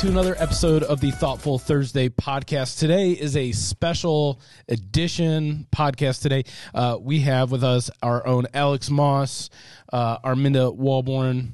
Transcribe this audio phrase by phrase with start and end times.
[0.00, 2.78] to another episode of the Thoughtful Thursday podcast.
[2.78, 6.22] Today is a special edition podcast.
[6.22, 9.50] Today, uh, we have with us our own Alex Moss,
[9.92, 11.50] uh, Arminda Walborn.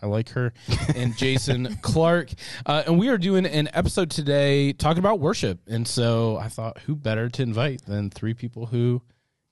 [0.00, 0.54] I like her,
[0.96, 2.30] and Jason Clarke.
[2.64, 5.60] Uh, and we are doing an episode today talking about worship.
[5.66, 9.02] And so I thought, who better to invite than three people who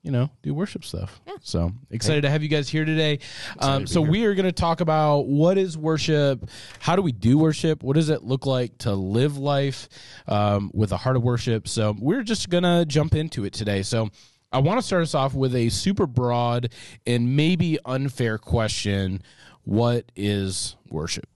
[0.02, 1.20] you know, do worship stuff.
[1.26, 1.34] Yeah.
[1.42, 3.20] So excited to have you guys here today.
[3.60, 6.48] Um, so we are going to talk about what is worship,
[6.80, 9.88] how do we do worship, what does it look like to live life
[10.26, 11.68] um, with a heart of worship.
[11.68, 13.82] So we're just going to jump into it today.
[13.82, 14.10] So
[14.52, 16.72] I want to start us off with a super broad
[17.06, 19.22] and maybe unfair question:
[19.64, 21.26] What is worship?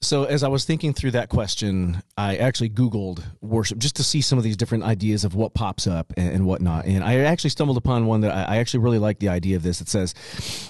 [0.00, 4.20] So as I was thinking through that question, I actually Googled worship just to see
[4.20, 6.84] some of these different ideas of what pops up and, and whatnot.
[6.84, 9.64] And I actually stumbled upon one that I, I actually really like the idea of
[9.64, 9.80] this.
[9.80, 10.14] It says,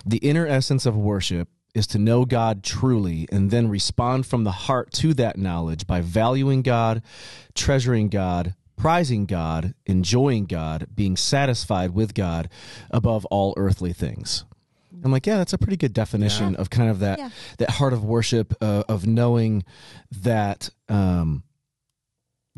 [0.06, 4.50] the inner essence of worship is to know God truly and then respond from the
[4.50, 7.02] heart to that knowledge by valuing God,
[7.54, 12.48] treasuring God, prizing God, enjoying God, being satisfied with God
[12.90, 14.44] above all earthly things.
[15.04, 16.60] I'm like, yeah, that's a pretty good definition yeah.
[16.60, 17.30] of kind of that yeah.
[17.58, 19.64] that heart of worship uh, of knowing
[20.22, 21.42] that um,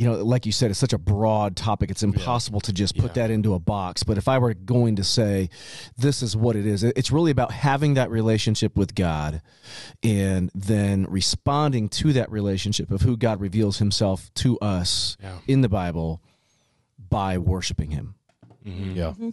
[0.01, 1.91] you know, like you said, it's such a broad topic.
[1.91, 2.69] It's impossible yeah.
[2.69, 4.03] to just put that into a box.
[4.03, 5.51] But if I were going to say,
[5.99, 9.43] this is what it is, it's really about having that relationship with God
[10.03, 15.69] and then responding to that relationship of who God reveals himself to us in the
[15.69, 16.23] Bible
[17.11, 18.15] by worshiping him.
[18.67, 18.97] Mm-hmm.
[18.97, 19.05] Yeah.
[19.09, 19.31] Mm-hmm.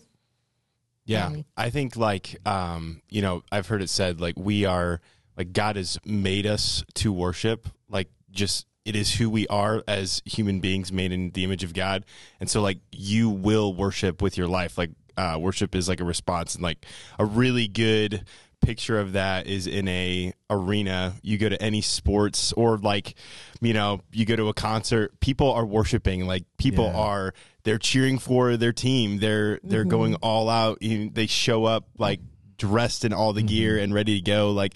[1.07, 5.01] Yeah, I think like um, you know, I've heard it said like we are
[5.37, 10.21] like God has made us to worship, like just it is who we are as
[10.25, 12.05] human beings made in the image of God.
[12.39, 14.77] And so like you will worship with your life.
[14.77, 16.85] Like uh, worship is like a response and like
[17.17, 18.25] a really good
[18.61, 23.15] picture of that is in a arena you go to any sports or like
[23.61, 26.97] you know you go to a concert people are worshiping like people yeah.
[26.97, 29.89] are they're cheering for their team they're they're mm-hmm.
[29.89, 32.19] going all out they show up like
[32.57, 33.47] dressed in all the mm-hmm.
[33.47, 34.73] gear and ready to go like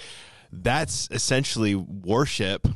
[0.52, 2.68] that's essentially worship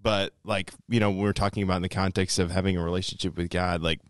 [0.00, 3.50] but like you know we're talking about in the context of having a relationship with
[3.50, 4.00] god like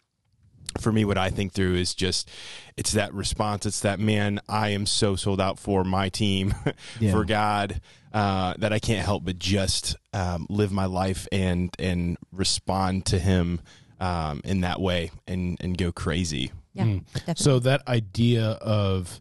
[0.80, 2.30] for me, what I think through is just
[2.76, 3.66] it's that response.
[3.66, 6.54] It's that man, I am so sold out for my team,
[7.00, 7.12] yeah.
[7.12, 7.80] for God,
[8.12, 13.18] uh, that I can't help but just um, live my life and and respond to
[13.18, 13.60] Him
[14.00, 16.52] um, in that way and and go crazy.
[16.74, 17.38] Yeah, mm.
[17.38, 19.20] So that idea of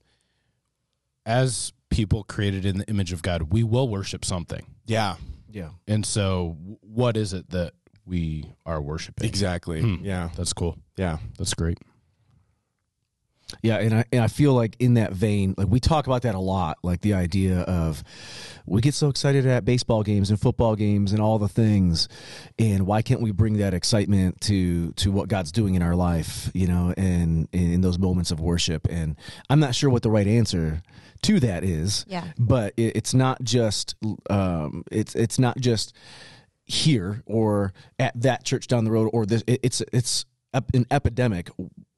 [1.26, 4.66] as people created in the image of God, we will worship something.
[4.86, 5.16] Yeah,
[5.52, 5.70] yeah.
[5.88, 7.74] And so, what is it that
[8.12, 9.28] we are worshiping.
[9.28, 9.82] Exactly.
[9.82, 10.04] Hmm.
[10.04, 10.30] Yeah.
[10.36, 10.78] That's cool.
[10.98, 11.18] Yeah.
[11.38, 11.80] That's great.
[13.62, 16.36] Yeah, and I and I feel like in that vein, like we talk about that
[16.36, 18.02] a lot, like the idea of
[18.66, 22.08] we get so excited at baseball games and football games and all the things,
[22.58, 26.50] and why can't we bring that excitement to to what God's doing in our life,
[26.54, 28.88] you know, and, and in those moments of worship?
[28.90, 29.18] And
[29.50, 30.82] I'm not sure what the right answer
[31.24, 33.96] to that is, yeah, but it, it's not just
[34.30, 35.94] um, it's it's not just
[36.72, 40.26] here or at that church down the road or this it, it's it's
[40.74, 41.50] an epidemic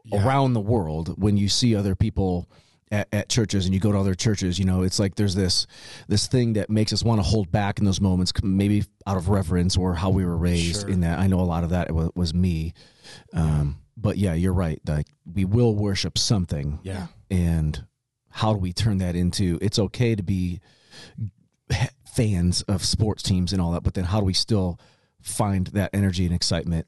[0.03, 0.25] yeah.
[0.25, 2.49] around the world when you see other people
[2.91, 5.67] at, at, churches and you go to other churches you know it's like there's this
[6.07, 9.29] this thing that makes us want to hold back in those moments maybe out of
[9.29, 10.89] reverence or how we were raised sure.
[10.89, 12.73] in that i know a lot of that was, was me
[13.33, 17.85] um, but yeah you're right like we will worship something yeah and
[18.29, 20.59] how do we turn that into it's okay to be
[22.15, 24.79] fans of sports teams and all that, but then how do we still
[25.21, 26.87] find that energy and excitement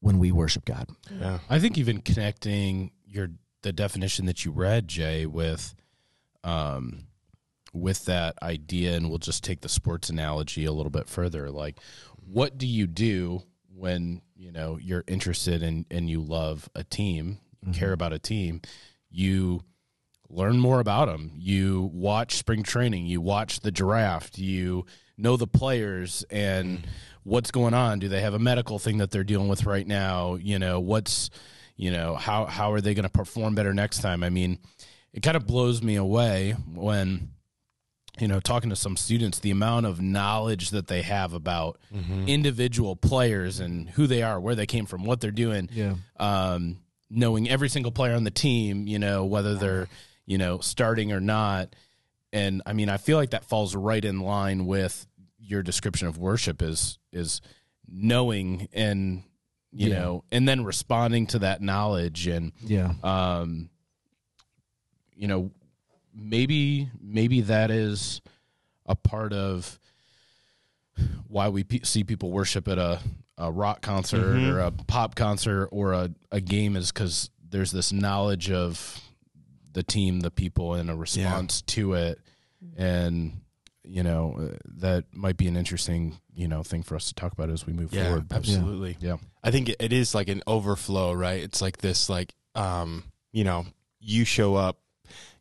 [0.00, 0.88] when we worship God?
[1.10, 1.38] Yeah.
[1.48, 3.28] I think even connecting your
[3.62, 5.74] the definition that you read, Jay, with
[6.42, 7.06] um
[7.72, 11.50] with that idea and we'll just take the sports analogy a little bit further.
[11.50, 11.78] Like
[12.26, 13.42] what do you do
[13.74, 17.72] when, you know, you're interested in and you love a team, mm-hmm.
[17.72, 18.60] care about a team,
[19.10, 19.62] you
[20.34, 21.32] learn more about them.
[21.36, 24.86] You watch spring training, you watch the draft, you
[25.16, 26.86] know the players and
[27.22, 27.98] what's going on.
[28.00, 30.34] Do they have a medical thing that they're dealing with right now?
[30.34, 31.30] You know, what's
[31.76, 34.22] you know, how how are they going to perform better next time?
[34.22, 34.58] I mean,
[35.12, 37.30] it kind of blows me away when
[38.20, 42.28] you know, talking to some students, the amount of knowledge that they have about mm-hmm.
[42.28, 45.68] individual players and who they are, where they came from, what they're doing.
[45.72, 45.94] Yeah.
[46.18, 46.78] Um,
[47.10, 49.88] knowing every single player on the team, you know, whether they're
[50.26, 51.74] you know, starting or not.
[52.32, 55.06] And I mean, I feel like that falls right in line with
[55.38, 57.40] your description of worship is is
[57.86, 59.22] knowing and
[59.72, 59.98] you yeah.
[59.98, 63.68] know, and then responding to that knowledge and yeah, um,
[65.16, 65.50] you know,
[66.14, 68.20] maybe maybe that is
[68.86, 69.78] a part of
[71.28, 73.00] why we see people worship at a,
[73.36, 74.52] a rock concert Mhm.
[74.52, 79.00] or a pop concert or a, a game is because there's this knowledge of
[79.74, 82.18] the team, the people, and a response to it.
[82.76, 83.42] And,
[83.84, 87.32] you know, uh, that might be an interesting, you know, thing for us to talk
[87.32, 88.32] about as we move Yeah, forward.
[88.32, 88.96] Absolutely.
[89.00, 89.18] Yeah.
[89.42, 91.42] I think it- it is like an overflow, right?
[91.42, 93.66] It's like this, like, um, you know,
[94.00, 94.78] you show up,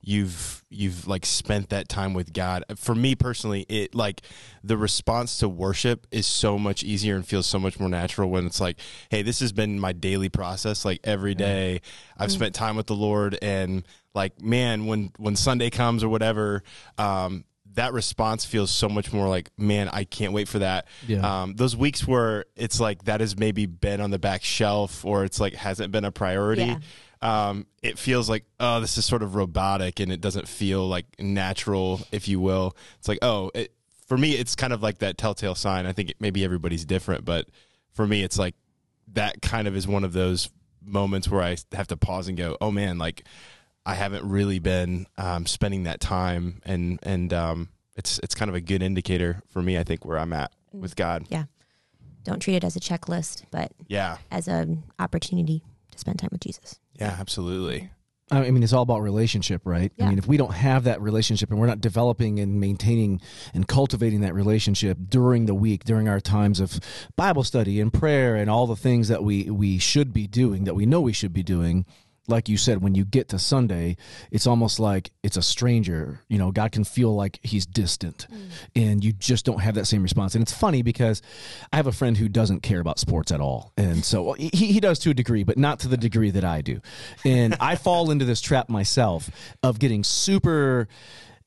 [0.02, 2.66] you've you've like spent that time with God.
[2.76, 4.22] For me personally, it like
[4.64, 8.46] the response to worship is so much easier and feels so much more natural when
[8.48, 8.80] it's like,
[9.10, 10.84] hey, this has been my daily process.
[10.84, 11.80] Like every day,
[12.18, 16.64] I've spent time with the Lord, and like, man, when when Sunday comes or whatever,
[16.98, 17.46] um,
[17.76, 20.88] that response feels so much more like, man, I can't wait for that.
[21.08, 21.42] Yeah.
[21.42, 25.24] Um, those weeks where it's like that has maybe been on the back shelf or
[25.24, 26.66] it's like hasn't been a priority.
[26.66, 26.80] Yeah.
[27.22, 31.06] Um, it feels like, oh, this is sort of robotic and it doesn't feel like
[31.20, 32.76] natural, if you will.
[33.00, 33.74] It's like, oh, it,
[34.08, 35.86] for me, it's kind of like that telltale sign.
[35.86, 37.48] I think it, maybe everybody's different, but
[37.94, 38.56] for me, it's like
[39.14, 40.50] that kind of is one of those
[40.86, 43.24] moments where I have to pause and go, oh man, like
[43.86, 48.56] I haven't really been um, spending that time, and and um, it's it's kind of
[48.56, 49.78] a good indicator for me.
[49.78, 51.26] I think where I'm at with God.
[51.30, 51.46] Yeah,
[52.24, 56.42] don't treat it as a checklist, but Yeah, as an opportunity to spend time with
[56.42, 56.80] Jesus.
[57.00, 57.90] yeah, absolutely.
[58.32, 59.92] I mean, it's all about relationship, right?
[60.00, 63.22] I mean, if we don't have that relationship and we're not developing and maintaining
[63.54, 66.80] and cultivating that relationship during the week, during our times of
[67.16, 70.74] Bible study and prayer and all the things that we we should be doing, that
[70.74, 71.86] we know we should be doing,
[72.28, 73.98] like you said, when you get to Sunday,
[74.32, 76.22] it's almost like it's a stranger.
[76.30, 78.50] You know, God can feel like he's distant mm.
[78.76, 80.34] and you just don't have that same response.
[80.36, 81.22] And it's funny because
[81.72, 83.74] I have a friend who doesn't care about sports at all.
[83.78, 86.62] And so he, he does to a degree, but not to the degree that I
[86.62, 86.80] do.
[87.26, 89.30] And I fall into this trap myself
[89.62, 90.88] of getting super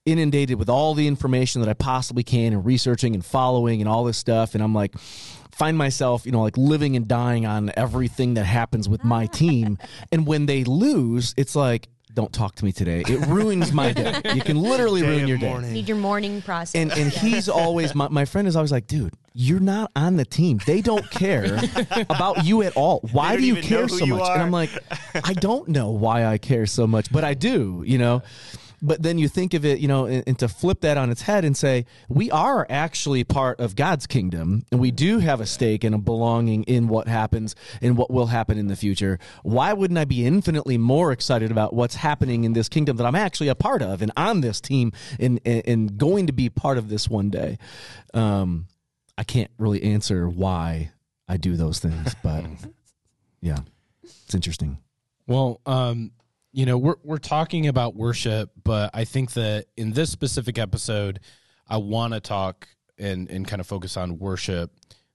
[0.04, 4.04] inundated with all the information that I possibly can and researching and following and all
[4.04, 4.54] this stuff.
[4.54, 4.94] And I'm like,
[5.56, 9.78] find myself, you know, like living and dying on everything that happens with my team.
[10.12, 13.02] And when they lose, it's like, don't talk to me today.
[13.06, 14.20] It ruins my day.
[14.34, 15.58] You can literally ruin your day.
[15.58, 16.74] Need your morning process.
[16.74, 20.24] And and he's always my, my friend is always like, dude, you're not on the
[20.24, 20.60] team.
[20.66, 21.60] They don't care
[22.08, 23.00] about you at all.
[23.12, 24.30] Why don't you care so you much?
[24.30, 24.42] And.
[24.42, 24.70] I'm like,
[25.14, 28.22] I don't know why I care so much, but I do, you know.
[28.82, 31.22] But then you think of it, you know, and, and to flip that on its
[31.22, 35.46] head and say, we are actually part of God's kingdom and we do have a
[35.46, 39.18] stake and a belonging in what happens and what will happen in the future.
[39.42, 43.14] Why wouldn't I be infinitely more excited about what's happening in this kingdom that I'm
[43.14, 46.78] actually a part of and on this team and, and, and going to be part
[46.78, 47.58] of this one day?
[48.14, 48.66] Um,
[49.18, 50.90] I can't really answer why
[51.28, 52.44] I do those things, but
[53.40, 53.58] yeah,
[54.02, 54.78] it's interesting.
[55.26, 56.12] Well, um,
[56.56, 61.20] you know, we're we're talking about worship, but I think that in this specific episode,
[61.68, 62.66] I want to talk
[62.96, 64.70] and and kind of focus on worship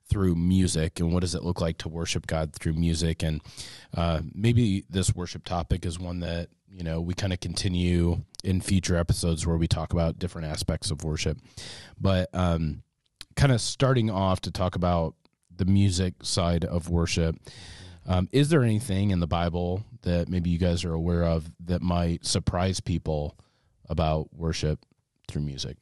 [0.07, 3.41] through music and what does it look like to worship God through music, and
[3.97, 8.61] uh, maybe this worship topic is one that you know we kind of continue in
[8.61, 11.39] future episodes where we talk about different aspects of worship,
[11.99, 12.83] but um,
[13.35, 15.15] kind of starting off to talk about
[15.55, 17.35] the music side of worship.
[18.07, 21.81] Um, is there anything in the Bible that maybe you guys are aware of that
[21.81, 23.37] might surprise people
[23.87, 24.79] about worship
[25.27, 25.77] through music?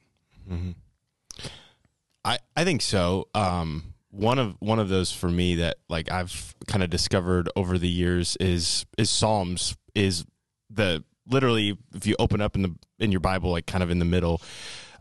[2.26, 3.28] I, I think so.
[3.34, 7.78] Um, one of one of those for me that like I've kind of discovered over
[7.78, 10.26] the years is is Psalms is
[10.70, 14.00] the literally if you open up in the in your Bible like kind of in
[14.00, 14.42] the middle.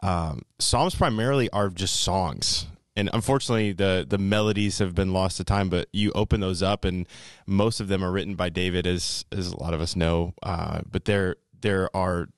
[0.00, 2.66] Um, Psalms primarily are just songs.
[2.98, 5.68] And unfortunately, the the melodies have been lost to time.
[5.68, 7.06] But you open those up, and
[7.46, 10.34] most of them are written by David, as as a lot of us know.
[10.42, 12.28] Uh, but there there are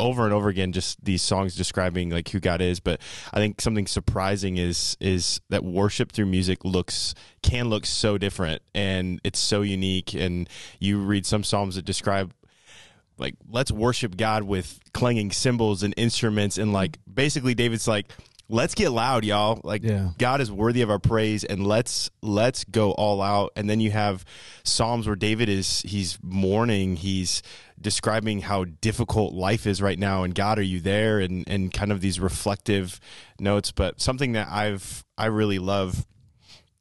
[0.00, 3.00] over and over again just these songs describing like who God is but
[3.32, 8.62] I think something surprising is is that worship through music looks can look so different
[8.74, 10.48] and it's so unique and
[10.80, 12.34] you read some psalms that describe
[13.16, 18.10] like let's worship God with clanging cymbals and instruments and like basically David's like
[18.52, 19.60] let's get loud y'all.
[19.64, 20.10] Like Yeah.
[20.18, 23.52] God is worthy of our praise and let's let's go all out.
[23.56, 24.24] And then you have
[24.62, 27.42] psalms where David is he's mourning he's
[27.80, 31.18] describing how difficult life is right now and God are you there?
[31.18, 33.00] And and kind of these reflective
[33.40, 33.72] notes.
[33.72, 36.06] But something that I've I really love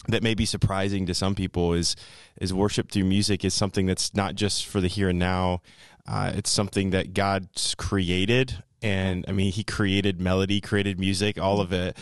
[0.08, 1.96] that may be surprising to some people is
[2.40, 5.62] is worship through music is something that's not just for the here and now.
[6.08, 11.62] Uh, it's something that God's created, and I mean, He created melody, created music, all
[11.62, 11.98] of it,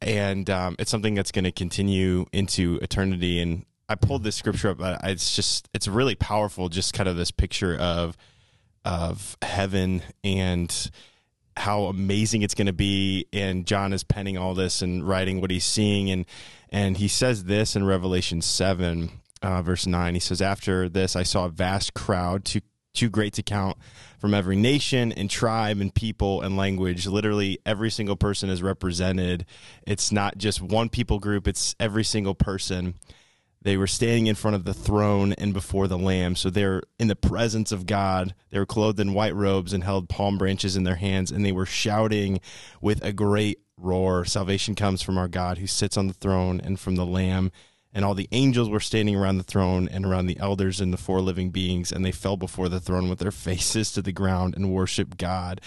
[0.00, 3.40] and um, it's something that's going to continue into eternity.
[3.40, 6.68] And I pulled this scripture up, but it's just it's really powerful.
[6.68, 8.16] Just kind of this picture of
[8.84, 10.90] of heaven and
[11.56, 15.50] how amazing it's going to be and John is penning all this and writing what
[15.50, 16.24] he's seeing and
[16.70, 19.10] and he says this in Revelation 7
[19.42, 22.60] uh, verse 9 he says after this I saw a vast crowd too
[22.92, 23.78] too great to count
[24.18, 27.06] from every nation and tribe and people and language.
[27.06, 29.46] Literally every single person is represented.
[29.86, 31.46] It's not just one people group.
[31.46, 32.94] It's every single person.
[33.62, 36.34] They were standing in front of the throne and before the Lamb.
[36.34, 38.34] So they're in the presence of God.
[38.50, 41.52] They were clothed in white robes and held palm branches in their hands, and they
[41.52, 42.40] were shouting
[42.80, 46.78] with a great roar Salvation comes from our God who sits on the throne and
[46.78, 47.50] from the Lamb.
[47.92, 50.96] And all the angels were standing around the throne and around the elders and the
[50.96, 54.54] four living beings, and they fell before the throne with their faces to the ground
[54.54, 55.60] and worshiped God.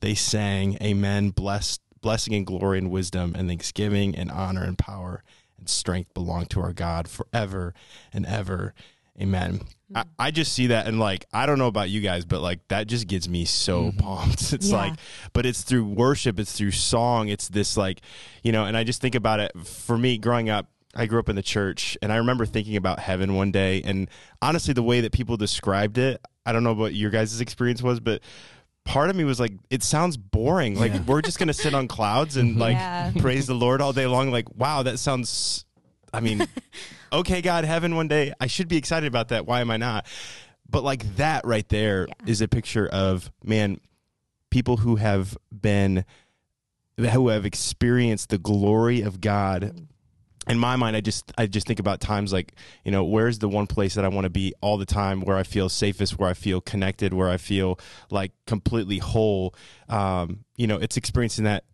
[0.00, 5.22] They sang, Amen, blessed, blessing and glory and wisdom and thanksgiving and honor and power
[5.58, 7.74] and strength belong to our God forever
[8.12, 8.74] and ever.
[9.20, 9.60] Amen.
[9.94, 12.60] I, I, just see that and like I don't know about you guys, but like
[12.68, 13.98] that just gets me so mm-hmm.
[13.98, 14.52] pumped.
[14.52, 14.76] It's yeah.
[14.76, 14.92] like
[15.32, 18.00] but it's through worship, it's through song, it's this like
[18.42, 21.28] you know, and I just think about it for me growing up, I grew up
[21.28, 24.08] in the church and I remember thinking about heaven one day and
[24.40, 28.00] honestly the way that people described it, I don't know what your guys' experience was,
[28.00, 28.22] but
[28.84, 30.78] part of me was like, it sounds boring.
[30.78, 31.02] Like yeah.
[31.06, 33.12] we're just gonna sit on clouds and like yeah.
[33.18, 34.30] praise the Lord all day long.
[34.30, 35.64] Like, wow, that sounds.
[36.12, 36.46] I mean,
[37.12, 38.32] okay, God, heaven one day.
[38.40, 39.46] I should be excited about that.
[39.46, 40.06] Why am I not?
[40.68, 42.30] But like that right there yeah.
[42.30, 43.80] is a picture of man,
[44.50, 46.04] people who have been,
[46.96, 49.86] who have experienced the glory of God mm
[50.48, 53.48] in my mind i just i just think about times like you know where's the
[53.48, 56.28] one place that i want to be all the time where i feel safest where
[56.28, 57.78] i feel connected where i feel
[58.10, 59.54] like completely whole
[59.88, 61.64] um, you know it's experiencing that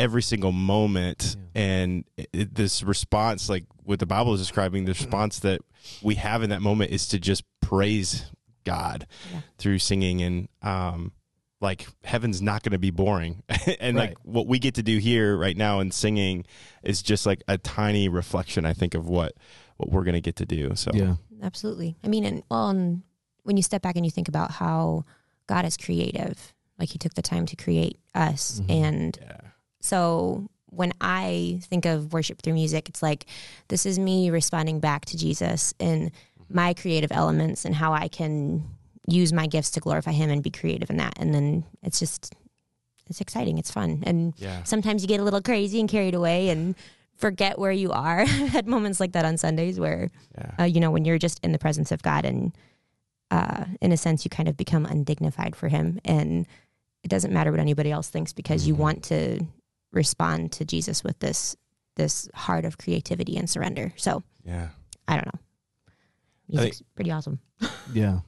[0.00, 1.62] every single moment yeah.
[1.62, 5.60] and it, this response like what the bible is describing the response that
[6.02, 8.30] we have in that moment is to just praise
[8.64, 9.40] god yeah.
[9.58, 11.12] through singing and um,
[11.60, 13.42] like heaven's not going to be boring
[13.80, 14.10] and right.
[14.10, 16.46] like what we get to do here right now and singing
[16.82, 19.34] is just like a tiny reflection i think of what
[19.76, 23.02] what we're going to get to do so yeah absolutely i mean and well and
[23.42, 25.04] when you step back and you think about how
[25.46, 28.84] god is creative like he took the time to create us mm-hmm.
[28.84, 29.49] and yeah.
[29.80, 33.26] So when i think of worship through music it's like
[33.68, 36.12] this is me responding back to jesus in
[36.48, 38.64] my creative elements and how i can
[39.12, 41.14] use my gifts to glorify him and be creative in that.
[41.18, 42.32] And then it's just
[43.08, 43.58] it's exciting.
[43.58, 44.02] It's fun.
[44.06, 44.62] And yeah.
[44.62, 46.76] sometimes you get a little crazy and carried away and
[47.16, 48.24] forget where you are.
[48.24, 50.50] had moments like that on Sundays where, yeah.
[50.60, 52.52] uh, you know, when you're just in the presence of God and,
[53.32, 56.46] uh, in a sense, you kind of become undignified for Him, and
[57.04, 58.68] it doesn't matter what anybody else thinks because mm-hmm.
[58.68, 59.46] you want to
[59.92, 61.56] respond to Jesus with this
[61.96, 63.92] this heart of creativity and surrender.
[63.96, 64.68] So, yeah,
[65.06, 65.40] I don't know.
[66.48, 67.40] Music's think, pretty awesome.
[67.92, 68.20] Yeah.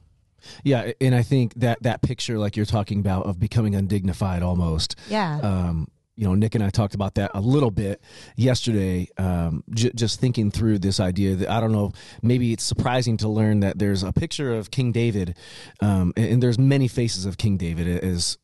[0.65, 4.99] Yeah, and I think that that picture, like you're talking about, of becoming undignified almost.
[5.07, 5.39] Yeah.
[5.41, 8.01] Um, you know, Nik and I talked about that a little bit
[8.35, 9.07] yesterday.
[9.17, 11.91] Um, j- just thinking through this idea that I don't know,
[12.21, 15.35] maybe it's surprising to learn that there's a picture of King David,
[15.79, 18.37] um, and, and, there's many faces of King David as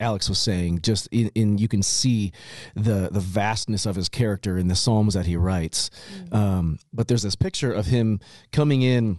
[0.00, 0.80] Alex was saying.
[0.82, 2.32] Just in, in, you can see
[2.74, 5.90] the the vastness of his character in the psalms that he writes.
[6.14, 6.34] Mm-hmm.
[6.34, 8.20] Um, but there's this picture of him
[8.52, 9.18] coming in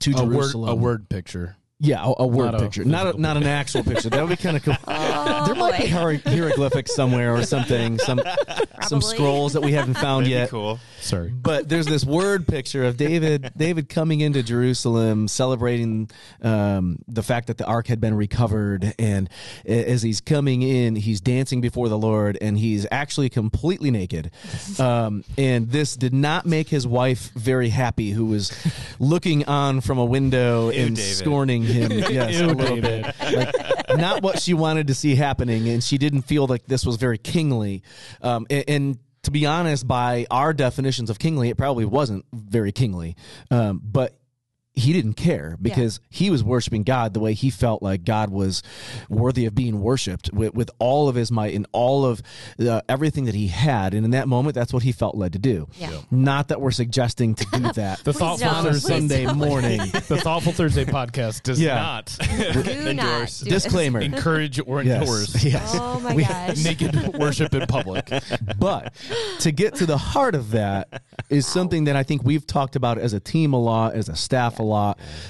[0.00, 0.68] to a Jerusalem.
[0.68, 1.56] Word, a word picture.
[1.80, 4.10] Yeah, a, a word not picture, a not a, not an actual picture.
[4.10, 4.74] That would be kind of cool.
[4.88, 5.84] Oh, there might boy.
[5.84, 8.20] be hier- hieroglyphics somewhere or something, some
[8.88, 10.48] some scrolls that we haven't found yet.
[10.50, 10.80] Cool.
[11.00, 16.10] Sorry, but there's this word picture of David David coming into Jerusalem, celebrating
[16.42, 19.28] um, the fact that the ark had been recovered, and
[19.64, 24.30] as he's coming in, he's dancing before the Lord, and he's actually completely naked.
[24.78, 28.52] Um, and this did not make his wife very happy, who was
[29.00, 31.14] looking on from a window Ew, and David.
[31.16, 31.92] scorning him.
[32.08, 33.06] Yes, Ew, a little bit.
[33.20, 36.96] Like, not what she wanted to see happening, and she didn't feel like this was
[36.96, 37.82] very kingly.
[38.22, 42.72] Um, and, and to be honest, by our definitions of kingly, it probably wasn't very
[42.72, 43.16] kingly.
[43.50, 44.17] Um, but
[44.78, 46.18] he didn't care because yeah.
[46.18, 48.62] he was worshiping God the way he felt like God was
[49.08, 52.22] worthy of being worshipped with, with all of his might and all of
[52.60, 53.92] uh, everything that he had.
[53.92, 55.68] And in that moment, that's what he felt led to do.
[55.78, 56.00] Yeah.
[56.10, 58.04] Not that we're suggesting to do that.
[58.04, 59.78] the Thoughtful Thursday Sunday morning.
[59.78, 61.74] the Thoughtful Thursday podcast does yeah.
[61.74, 62.16] not
[62.56, 63.40] endorse.
[63.40, 64.00] Disclaimer.
[64.00, 65.34] Encourage or endorse.
[65.42, 65.44] Yes.
[65.44, 65.74] yes.
[65.74, 66.62] Oh my gosh.
[66.64, 68.10] Naked worship in public.
[68.58, 68.94] But
[69.40, 72.98] to get to the heart of that is something that I think we've talked about
[72.98, 74.67] as a team a lot, as a staff a lot.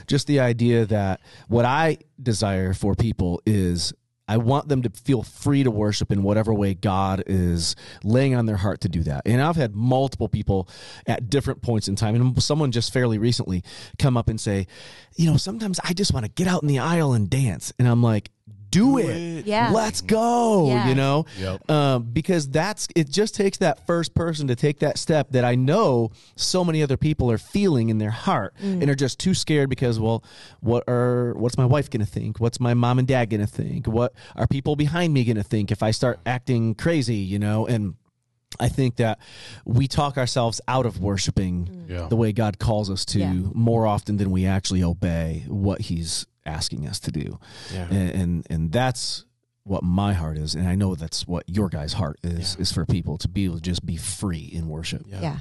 [0.07, 3.93] Just the idea that what I desire for people is
[4.29, 8.45] I want them to feel free to worship in whatever way God is laying on
[8.45, 9.23] their heart to do that.
[9.25, 10.69] And I've had multiple people
[11.07, 13.65] at different points in time, and someone just fairly recently
[13.99, 14.67] come up and say,
[15.17, 17.73] you know, sometimes I just want to get out in the aisle and dance.
[17.79, 18.31] And I'm like,
[18.71, 19.47] do, it.
[19.47, 19.71] Yeah.
[19.73, 20.69] Let's go.
[20.69, 20.89] Yeah.
[20.89, 21.27] You know?
[21.39, 21.71] Yep.
[21.71, 25.55] Um, because that's it just takes that first person to take that step that I
[25.55, 28.83] know so many other people are feeling in their heart Mm.
[28.83, 30.23] and are just too scared because well,
[30.61, 32.41] what are what's my wife gonna think?
[32.41, 33.87] What's my mom and dad gonna think?
[33.87, 37.67] What are people behind me gonna think if I start acting crazy, you know?
[37.67, 37.95] And
[38.59, 39.19] I think that
[39.67, 42.07] we talk ourselves out of worshiping Yeah.
[42.09, 43.33] the way God calls us to Yeah.
[43.55, 47.39] more often than we actually obey what He's asking us to do.
[47.73, 47.87] Yeah.
[47.91, 49.25] And, and and that's
[49.65, 52.87] what my heart is, and I know that's what your guys' heart is is for
[52.87, 55.03] people to be able to just be free in worship.
[55.07, 55.39] Yeah.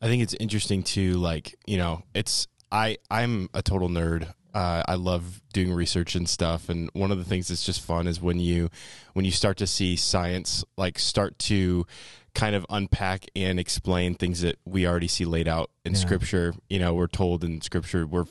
[0.00, 4.32] I think it's interesting to like, you know, it's I I'm a total nerd.
[4.52, 8.06] Uh, I love doing research and stuff, and one of the things that's just fun
[8.06, 8.68] is when you
[9.12, 11.86] when you start to see science like start to
[12.34, 15.98] kind of unpack and explain things that we already see laid out in Yeah.
[15.98, 16.54] scripture.
[16.68, 18.26] You know, we're told in scripture we're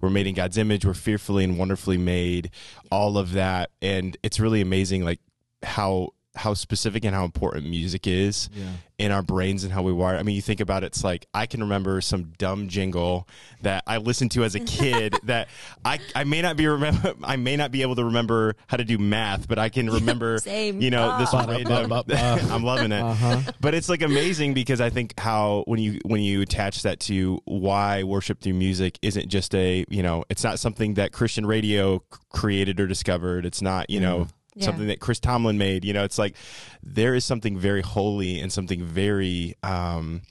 [0.00, 2.50] we're made in God's image, we're fearfully and wonderfully made,
[2.90, 5.20] all of that, and it's really amazing like
[5.62, 8.64] how how specific and how important music is Yeah.
[8.98, 10.16] in our brains and how we wire.
[10.16, 13.28] I mean, you think about it, it's like I can remember some dumb jingle
[13.62, 15.48] that I listened to as a kid that
[15.84, 18.84] I, I may not be remember I may not be able to remember how to
[18.84, 20.80] do math, but I can remember Same.
[20.80, 21.44] you know this Oh.
[21.46, 21.92] random,
[22.52, 23.00] I'm loving it.
[23.02, 23.40] Uh-huh.
[23.60, 27.40] But it's like amazing because I think how when you when you attach that to
[27.44, 32.00] why worship through music isn't just a you know it's not something that Christian radio
[32.30, 33.44] created or discovered.
[33.44, 34.66] It's not you know Yeah.
[34.66, 35.84] something that Chris Tomlin made.
[35.84, 36.34] You know, it's like
[36.82, 40.22] there is something very holy and something very um,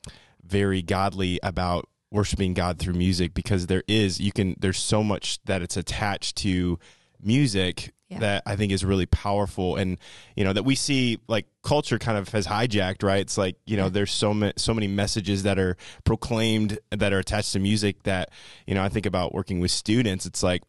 [0.43, 5.39] very godly about worshiping God through music because there is you can there's so much
[5.45, 6.79] that it's attached to
[7.21, 8.19] music Yeah.
[8.19, 9.97] that I think is really powerful and
[10.38, 13.75] you know that we see like culture kind of has hijacked right it's like you
[13.75, 18.03] know there's so many so many messages that are proclaimed that are attached to music
[18.03, 18.29] that
[18.65, 20.63] you know I think about working with students it's like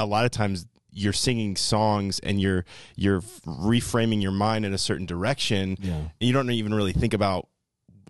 [0.00, 2.64] a lot of times you're singing songs and you're
[2.96, 5.92] you're reframing your mind in a certain direction Yeah.
[5.94, 7.48] and you don't even really think about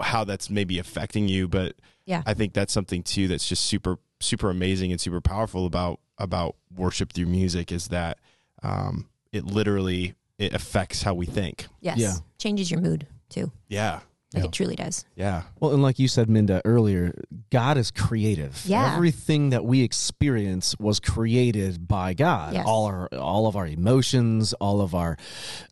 [0.00, 2.22] how that's maybe affecting you but Yeah.
[2.26, 6.56] I think that's something too that's just super super amazing and super powerful about about
[6.76, 8.18] worship through music is that
[8.62, 11.66] um, it literally it affects how we think.
[11.80, 11.98] Yes.
[11.98, 12.14] Yeah.
[12.38, 13.52] Changes your mood too.
[13.68, 14.00] Yeah,
[14.34, 14.46] Like Yeah.
[14.48, 15.04] it truly does.
[15.14, 17.12] yeah, Well, and like you said, Minda, earlier,
[17.50, 18.62] God is creative.
[18.64, 18.94] Yeah.
[18.94, 22.54] Everything that we experience was created by God.
[22.54, 22.64] Yes.
[22.66, 25.16] All our all of our emotions, all of our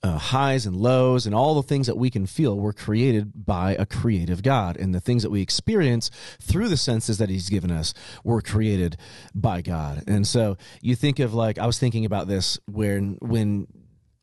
[0.02, 3.74] uh, highs and lows, and all the things that we can feel were created by
[3.74, 4.76] a creative God.
[4.76, 7.94] And the things that we experience through the senses that He's given us
[8.24, 8.96] were created
[9.34, 10.04] by God.
[10.06, 13.66] And so you think of like I was thinking about this when when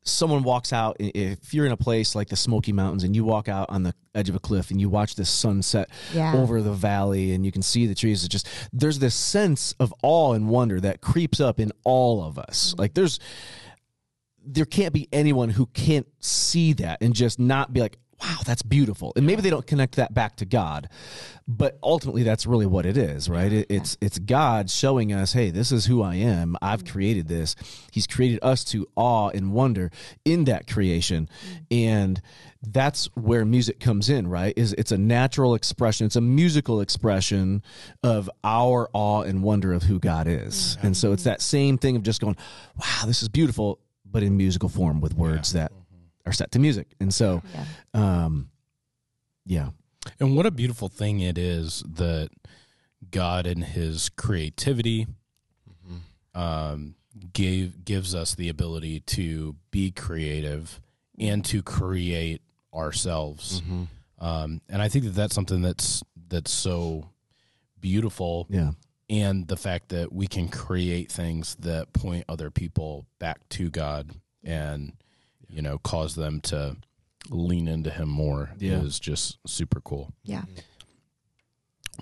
[0.07, 3.47] someone walks out if you're in a place like the smoky mountains and you walk
[3.47, 6.33] out on the edge of a cliff and you watch this sunset Yeah.
[6.35, 9.93] over the valley and you can see the trees it's just there's this sense of
[10.01, 12.81] awe and wonder that creeps up in all of us mm-hmm.
[12.81, 13.19] like there's
[14.45, 18.61] there can't be anyone who can't see that and just not be like wow that's
[18.61, 19.13] beautiful.
[19.15, 20.89] And maybe they don't connect that back to god
[21.47, 23.51] but ultimately that's really what it is right?
[23.51, 26.57] It, it's it's god showing us hey this is who i am.
[26.61, 26.91] I've mm-hmm.
[26.93, 27.55] created this.
[27.91, 29.91] He's created us to awe and wonder
[30.25, 31.29] in that creation.
[31.45, 31.63] Mm-hmm.
[31.71, 32.21] And
[32.63, 34.53] that's where music comes in right?
[34.57, 37.63] Is it's a natural expression it's a musical expression
[38.03, 40.75] of our awe and wonder of who god is.
[40.77, 40.87] Mm-hmm.
[40.87, 42.35] And so it's that same thing of just going
[42.77, 45.71] wow this is beautiful but in musical form with words that
[46.27, 46.87] are set to music.
[46.99, 47.65] And so Yeah.
[47.93, 48.49] um
[49.45, 49.69] yeah.
[50.19, 52.29] And what a beautiful thing it is that
[53.11, 55.07] God, in His creativity,
[56.35, 56.95] um,
[57.33, 60.79] gave gives us the ability to be creative
[61.19, 62.41] and to create
[62.73, 63.61] ourselves.
[64.19, 67.09] Um, and I think that that's something that's that's so
[67.79, 68.71] beautiful, yeah.
[69.09, 74.11] And the fact that we can create things that point other people back to God
[74.43, 74.91] and
[75.49, 76.77] you know cause them to
[77.29, 78.79] lean into Him more Yeah.
[78.81, 80.13] is just super cool.
[80.23, 80.43] Yeah.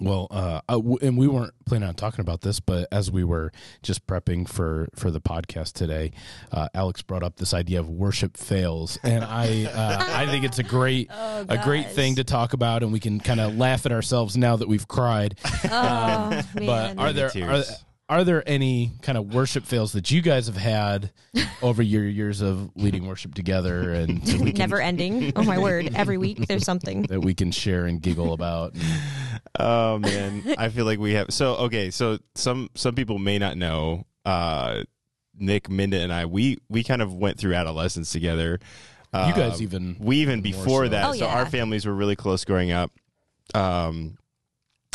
[0.01, 3.53] Well, uh, w- and we weren't planning on talking about this, but as we were
[3.81, 6.11] just prepping for for the podcast today,
[6.51, 10.59] uh, Alex brought up this idea of worship fails, and I uh, I think it's
[10.59, 13.85] a great Oh, a great thing to talk about, and we can kind of laugh
[13.85, 15.39] at ourselves now that we've cried.
[15.63, 16.65] Oh man.
[16.65, 17.71] But are there are, tears.
[18.07, 21.11] Are there any kind of worship fails that you guys have had
[21.63, 25.33] over your years of leading worship together, and that we can, never ending?
[25.35, 25.91] Oh my word!
[25.95, 27.03] Every week there's something.
[27.03, 28.73] that we can share and giggle about?
[28.75, 28.83] And-
[29.57, 31.27] Oh man, I feel like we have.
[31.29, 34.05] So okay, so some some people may not know.
[34.25, 34.83] Uh,
[35.37, 38.59] Nik, Minda, and I we we kind of went through adolescence together.
[39.13, 40.89] Uh, you guys even we even before so.
[40.89, 41.05] that.
[41.05, 41.33] Oh, so yeah.
[41.33, 42.91] our families were really close growing up.
[43.53, 44.17] Um,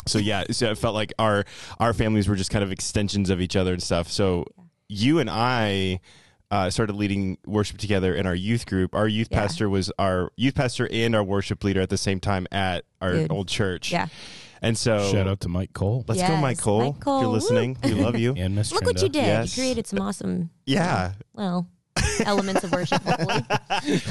[0.07, 1.45] so yeah, so it felt like our
[1.79, 4.09] our families were just kind of extensions of each other and stuff.
[4.09, 4.45] So
[4.89, 5.99] you and I
[6.49, 8.93] uh, started leading worship together in our youth group.
[8.93, 9.39] Our youth Yeah.
[9.39, 13.13] pastor was our youth pastor and our worship leader at the same time at our
[13.13, 13.31] Dude.
[13.31, 13.91] old church.
[13.91, 14.07] Yeah.
[14.61, 16.91] And so Shout out to Mike Cole let's go, Mike Cole.
[16.91, 17.17] Mike Cole.
[17.17, 18.33] If you're listening, we love you.
[18.37, 19.23] and Miss Look what you did.
[19.23, 19.55] Yes.
[19.57, 21.13] You created some awesome, Yeah.
[21.33, 21.67] well,
[22.25, 23.43] elements of worship, hopefully.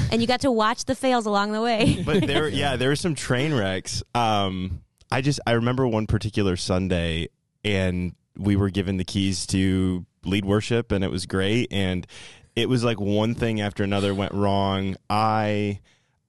[0.11, 2.01] and you got to watch the fails along the way.
[2.05, 6.55] but there yeah there were some train wrecks um i just i remember one particular
[6.55, 7.27] sunday
[7.63, 12.07] and we were given the keys to lead worship and it was great and
[12.55, 15.79] it was like one thing after another went wrong i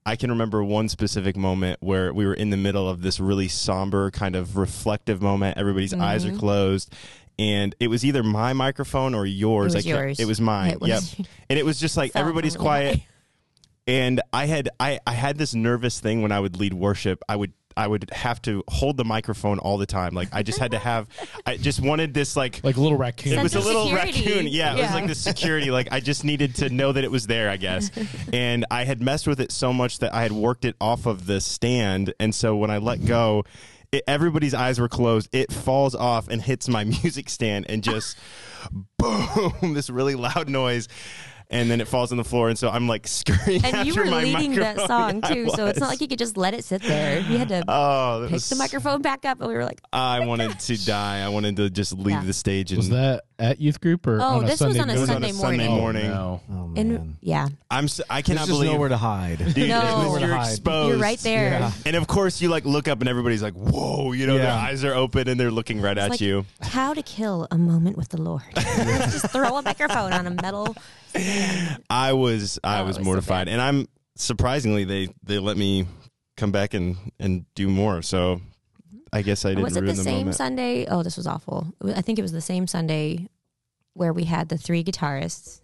[0.05, 3.47] i can remember one specific moment where we were in the middle of this really
[3.47, 6.35] somber kind of reflective moment everybody's eyes Mm-hmm.
[6.35, 6.93] are closed
[7.39, 9.73] and it was either my microphone or yours.
[9.73, 10.19] It was I can't- yours.
[10.19, 10.69] It was mine.
[10.69, 11.27] It was- yep.
[11.49, 12.99] And it was just like everybody's quiet
[13.87, 17.23] and I had I, I had this nervous thing when I would lead worship.
[17.27, 20.13] I would I would have to hold the microphone all the time.
[20.13, 21.07] Like I just had to have
[21.45, 23.33] I just wanted this like Like a little raccoon.
[23.39, 24.23] it was a little security.
[24.25, 24.47] raccoon.
[24.47, 25.71] Yeah, it was like the security.
[25.71, 27.91] Like I just needed to know that it was there, I guess.
[28.33, 31.25] and I had messed with it so much that I had worked it off of
[31.25, 32.13] the stand.
[32.19, 33.43] And so when I let go,
[33.91, 35.29] it, everybody's eyes were closed.
[35.31, 38.17] It falls off and hits my music stand and just
[38.97, 40.87] boom, this really loud noise.
[41.53, 43.93] And then it falls on the floor, and so I'm like scurrying And after you
[43.95, 45.21] were my leading that microphone.
[45.21, 47.19] song Yeah, too, so it's not like you could just let it sit there.
[47.19, 50.19] You had to Oh, pick was, the microphone back up, and we were like, I
[50.21, 51.21] oh wanted to die.
[51.23, 52.23] I wanted to just leave Yeah.
[52.23, 52.71] the stage.
[52.71, 54.93] And was that at youth group or Oh, on a this was Sunday on a
[54.93, 55.29] It was on morning?
[55.29, 56.09] a Sunday Sunday morning.
[56.09, 56.11] morning.
[56.11, 56.61] Oh, oh no.
[56.63, 57.83] Oh man, and yeah, I'm.
[57.85, 59.37] s- I there's cannot just believe nowhere to hide.
[59.53, 60.17] Dude, No.
[60.19, 60.49] you're hide.
[60.51, 60.89] exposed.
[60.89, 61.49] you're right there.
[61.59, 61.71] Yeah.
[61.85, 64.83] And of course, you like look up and everybody's like, "Whoa!" You know, their eyes
[64.85, 66.45] are open and they're looking right at like- you.
[66.61, 68.43] How to kill a moment with the Lord?
[68.55, 70.75] just throw a microphone on a metal.
[71.89, 75.57] I was, I Oh, was it was so mortified, and I'm surprisingly they they let
[75.57, 75.85] me
[76.37, 78.01] come back and and do more.
[78.01, 78.41] So
[79.11, 80.35] I guess I didn't was it ruin the the, same moment.
[80.37, 80.85] Sunday?
[80.87, 81.67] Oh, this was awful.
[81.83, 83.27] I think it was the same Sunday
[83.93, 85.59] where we had the three guitarists.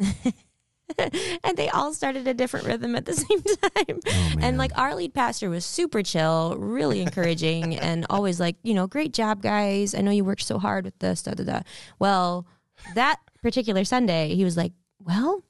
[1.43, 3.99] and they all started a different rhythm at the same time.
[4.07, 8.73] Oh, and like our lead pastor was super chill, really encouraging, and always like, you
[8.73, 9.93] know, great job, guys.
[9.93, 11.23] I know you worked so hard with this.
[11.23, 11.61] Da, da, da.
[11.99, 12.47] Well,
[12.95, 15.43] that particular Sunday, he was like, well,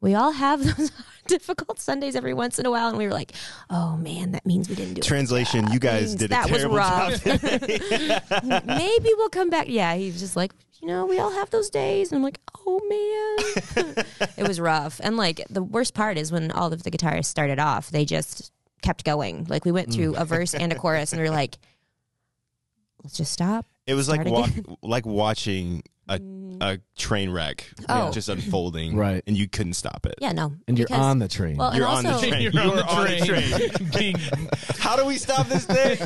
[0.00, 0.90] we all have those
[1.26, 2.88] difficult Sundays every once in a while.
[2.88, 3.32] And we were like,
[3.68, 5.04] oh man, that means we didn't do it.
[5.04, 7.12] Translation: You guys did a that was terrible job.
[8.44, 8.64] rough.
[8.66, 9.68] Maybe we'll come back.
[9.68, 12.10] Yeah, he was just like, you know, we all have those days.
[12.10, 14.04] And I'm like, oh man.
[14.36, 15.00] it was rough.
[15.02, 18.52] And like the worst part is when all of the guitarists started off, they just
[18.82, 19.46] kept going.
[19.48, 20.20] Like we went through mm.
[20.20, 21.58] a verse and a chorus and we were like,
[23.02, 23.66] let's just stop.
[23.86, 24.48] it was like wa-
[24.82, 26.58] like watching a mm.
[26.60, 28.10] a train wreck Oh.
[28.10, 29.22] just unfolding, Right.
[29.26, 30.16] And you couldn't stop it.
[30.20, 30.52] Yeah, no.
[30.68, 31.56] And you're because- on the train.
[31.56, 32.42] Well, You're and on also, the train.
[32.42, 33.90] You're on You're the on the train.
[33.96, 34.16] Being-
[34.78, 35.96] How do we stop this thing?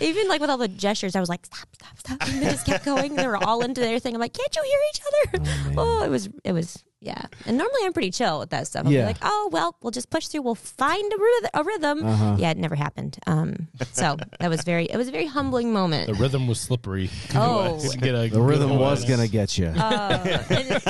[0.00, 2.28] even like with all the gestures, I was like, stop, stop, stop.
[2.28, 3.16] And they just kept going.
[3.16, 4.14] They were all into their thing.
[4.14, 5.74] I'm like, can't you hear each other?
[5.80, 7.26] Oh, oh it was, it was, yeah.
[7.46, 8.86] And normally I'm pretty chill with that stuff.
[8.86, 9.02] I'll Yeah.
[9.02, 10.42] be like, oh, well, we'll just push through.
[10.42, 12.04] We'll find a, ryth- a rhythm.
[12.06, 12.36] Uh-huh.
[12.38, 13.18] Yeah, it never happened.
[13.26, 16.06] Um, so that was very, it was a very humbling moment.
[16.08, 17.10] the rhythm was slippery.
[17.34, 17.78] Oh.
[18.00, 19.66] Get a the rhythm hold was gonna get you.
[19.66, 20.82] Uh, and,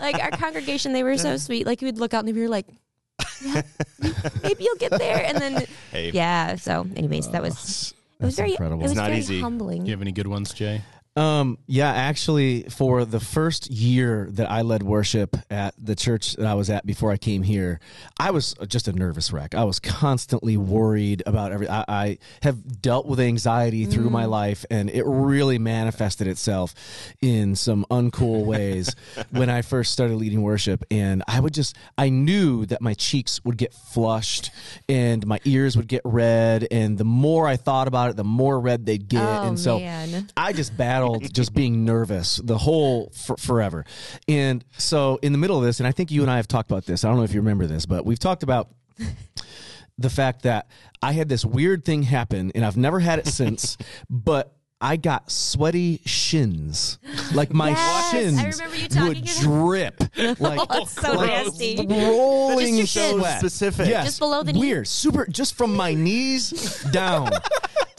[0.00, 1.66] like our congregation, they were so sweet.
[1.66, 2.66] Like we'd look out and we were like,
[3.44, 3.62] yeah,
[4.42, 5.24] maybe you'll get there.
[5.26, 6.10] And then, Hey.
[6.10, 6.56] yeah.
[6.56, 8.80] So, anyways, that was it was That's very incredible.
[8.80, 9.40] it was It's not very easy.
[9.40, 9.80] humbling.
[9.84, 10.82] Do you have any good ones, Jay?
[11.20, 16.46] Um, yeah, actually, for the first year that I led worship at the church that
[16.46, 17.78] I was at before I came here,
[18.18, 19.54] I was just a nervous wreck.
[19.54, 21.68] I was constantly worried about every.
[21.68, 26.74] I, I have dealt with anxiety through my life, and it really manifested itself
[27.20, 28.96] in some uncool ways
[29.30, 30.84] when I first started leading worship.
[30.90, 34.52] And I would just, I knew that my cheeks would get flushed
[34.88, 38.58] and my ears would get red, and the more I thought about it, the more
[38.58, 39.80] red they'd get, Oh, and so.
[39.80, 40.30] man.
[40.34, 43.84] I just battled just being nervous the whole for, forever.
[44.28, 46.70] And so in the middle of this, and I think you and I have talked
[46.70, 47.04] about this.
[47.04, 48.68] I don't know if you remember this, but we've talked about
[49.98, 50.68] the fact that
[51.02, 53.76] I had this weird thing happen and I've never had it since,
[54.10, 56.98] but I got sweaty shins.
[57.34, 60.02] Like my Yes, shins remember you talking would drip.
[60.18, 61.86] Oh, like, That's so like nasty.
[61.86, 63.38] rolling Just your sweat.
[63.40, 63.88] Specific.
[63.88, 64.06] Yes.
[64.06, 64.60] Just below the knee?
[64.60, 64.88] Weird.
[64.88, 67.30] Super just from my knees down.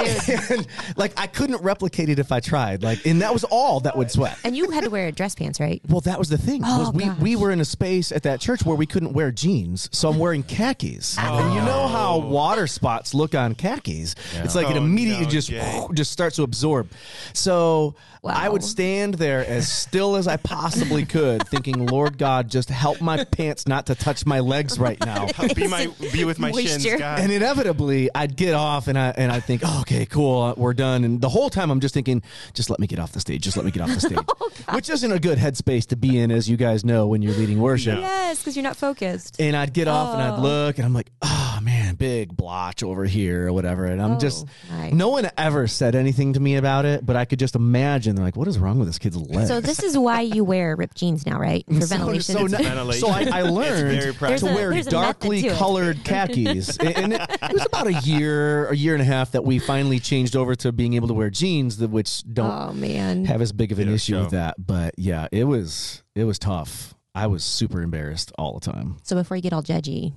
[0.52, 2.84] and like I couldn't replicate it if I tried.
[2.84, 4.38] Like, and that was all that would sweat.
[4.44, 5.82] And you had to wear dress pants, right?
[5.88, 6.62] Well, that was the thing.
[6.66, 7.20] Oh, was we, gosh.
[7.20, 10.20] we were in a space at that church where we couldn't wear jeans, so I'm
[10.20, 11.18] wearing khakis.
[11.18, 12.28] And you know how oh.
[12.28, 14.16] water spots look on khakis.
[14.44, 15.88] It's like it Oh, immediately no, just Jay.
[15.94, 16.90] just starts to absorb.
[17.34, 22.69] So I would stand there as still as I possibly could, thinking, "Lord God, just
[22.69, 26.51] help my pants not to touch my legs right now." be my be with my
[26.51, 27.19] shins, God.
[27.19, 30.53] and inevitably I'd get off and I and I think, oh, okay, okay, cool, uh,
[30.55, 31.03] we're done.
[31.03, 32.21] And the whole time I'm just thinking,
[32.53, 33.41] just let me get off the stage.
[33.41, 34.19] Just let me get off the stage.
[34.39, 37.34] Oh, Which isn't a good headspace to be in, as you guys know, when you're
[37.34, 37.99] leading worship.
[37.99, 39.41] Yes, because you're not focused.
[39.41, 40.41] And I'd get off and I'd Oh.
[40.41, 43.86] look and I'm like, oh man, big blotch over here or whatever.
[43.86, 44.93] And I'm Oh, just, right.
[44.93, 48.11] no one ever said anything to me about it, but I could just imagine.
[48.12, 49.47] And they're like, what is wrong with this kid's leg?
[49.47, 51.63] So this is why you wear ripped jeans now, right?
[51.67, 52.36] For ventilation.
[52.36, 53.00] So, It's- now- Ventilation.
[53.02, 56.78] so I, I learned very to a- wear darkly to colored khakis.
[56.78, 59.60] and and it, it was about a year, a year and a half that we
[59.60, 63.26] finally changed over to being able to wear jeans, that which don't oh man.
[63.26, 64.21] have as big of an It'll issue show.
[64.21, 64.56] with that.
[64.63, 66.93] But yeah, it was it was tough.
[67.15, 68.97] I was super embarrassed all the time.
[69.04, 70.13] So before you get all judgy,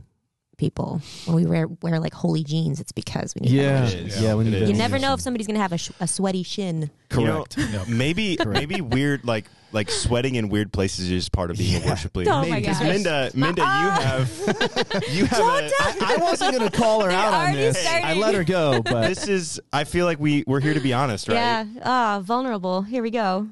[0.56, 3.52] people, when we wear wear like holy jeans, it's because we need.
[3.52, 4.22] Yeah, ventilation.
[4.24, 4.34] yeah.
[4.34, 4.66] when It you.
[4.68, 6.90] You never know if somebody's gonna have a, sh- a sweaty shin.
[7.16, 7.88] You know, correct.
[7.88, 12.16] maybe maybe weird like like sweating in weird places is part of being a worship
[12.16, 12.30] leader.
[12.30, 12.88] Oh my Because gosh.
[12.88, 17.52] Minda, Minda, you have you have a, I wasn't going to call her out on
[17.54, 17.80] this.
[17.80, 18.06] started.
[18.06, 20.92] I let her go, but this is I feel like we we're here to be
[20.92, 21.34] honest, right?
[21.34, 21.66] Yeah.
[21.84, 22.82] Ah, vulnerable.
[22.82, 23.48] Here we go.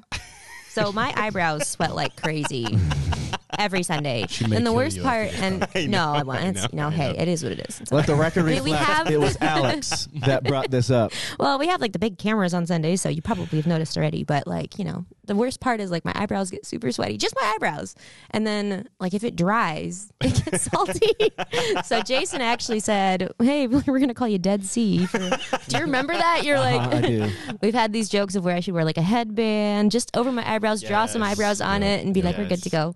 [0.69, 2.65] So my eyebrows sweat like crazy
[3.57, 4.25] every Sunday.
[4.53, 6.43] And the worst part, and I no, I won't.
[6.57, 7.19] It's, know, no, I hey, know.
[7.21, 7.81] it is what it is.
[7.81, 8.83] It's let the record reflect.
[8.83, 11.11] have- it was Alex that brought this up.
[11.39, 14.23] Well, we have like the big cameras on Sundays, so you probably have noticed already.
[14.23, 17.35] But like, you know, the worst part is like my eyebrows get super sweaty, just
[17.39, 17.95] my eyebrows.
[18.31, 21.11] And then like if it dries, it gets salty.
[21.83, 26.13] so Jason actually said, "Hey, we're gonna call you Dead Sea." For, do you remember
[26.13, 26.43] that?
[26.43, 27.29] You're like, Uh-huh, I do.
[27.61, 30.47] we've had these jokes of where I should wear like a headband just over my
[30.49, 31.31] eyebrows, draw some Yes.
[31.33, 32.71] eyebrows on it, and be like, "We're good to Yes.
[32.71, 32.95] go."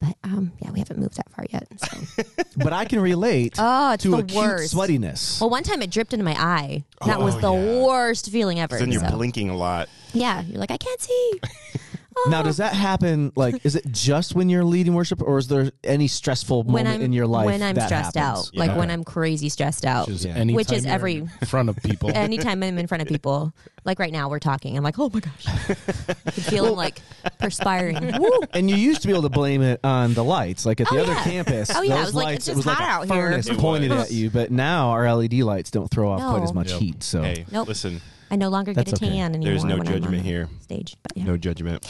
[0.00, 1.66] But um, yeah, we haven't moved that far yet.
[1.76, 2.24] So.
[2.56, 4.74] But I can relate Oh, it's to the acute worst.
[4.74, 5.40] sweatiness.
[5.40, 6.84] Well, one time it dripped into my eye.
[7.06, 7.82] That Oh, was the yeah.
[7.84, 8.76] worst feeling ever.
[8.78, 9.10] So then you're so.
[9.16, 9.88] blinking a lot.
[10.12, 11.40] Yeah, you're like, I can't see.
[12.26, 13.32] Now, does that happen?
[13.36, 16.96] Like, is it just when you're leading worship, or is there any stressful when moment
[16.96, 18.48] I'm in your life when I'm that stressed happens?
[18.48, 18.76] out, like Yeah.
[18.78, 20.32] when I'm crazy stressed out, Which is, Yeah.
[20.34, 22.10] anytime Which is you're every- in front of people.
[22.14, 23.52] anytime I'm in front of people,
[23.84, 27.00] like right now we're talking, I'm like, oh my gosh, I can feel him like
[27.38, 28.18] perspiring.
[28.20, 28.30] Woo.
[28.52, 30.94] And you used to be able to blame it on the lights, like at oh,
[30.94, 31.22] the Oh, other yeah.
[31.22, 31.70] campus.
[31.74, 33.14] Oh, yeah, it those was like, lights, it's it just was like hot a out
[33.16, 33.30] here.
[33.30, 34.06] furnace It pointed was.
[34.06, 34.30] at you.
[34.30, 36.44] But now our LED lights don't throw off quite No.
[36.44, 36.80] as much Yep.
[36.80, 37.02] heat.
[37.02, 37.68] So Hey, Nope.
[37.68, 39.08] listen, I no longer get a okay.
[39.10, 39.44] tan anymore.
[39.52, 40.48] There's no when I'm on judgment here.
[40.62, 41.24] Stage, but yeah.
[41.24, 41.84] no judgment.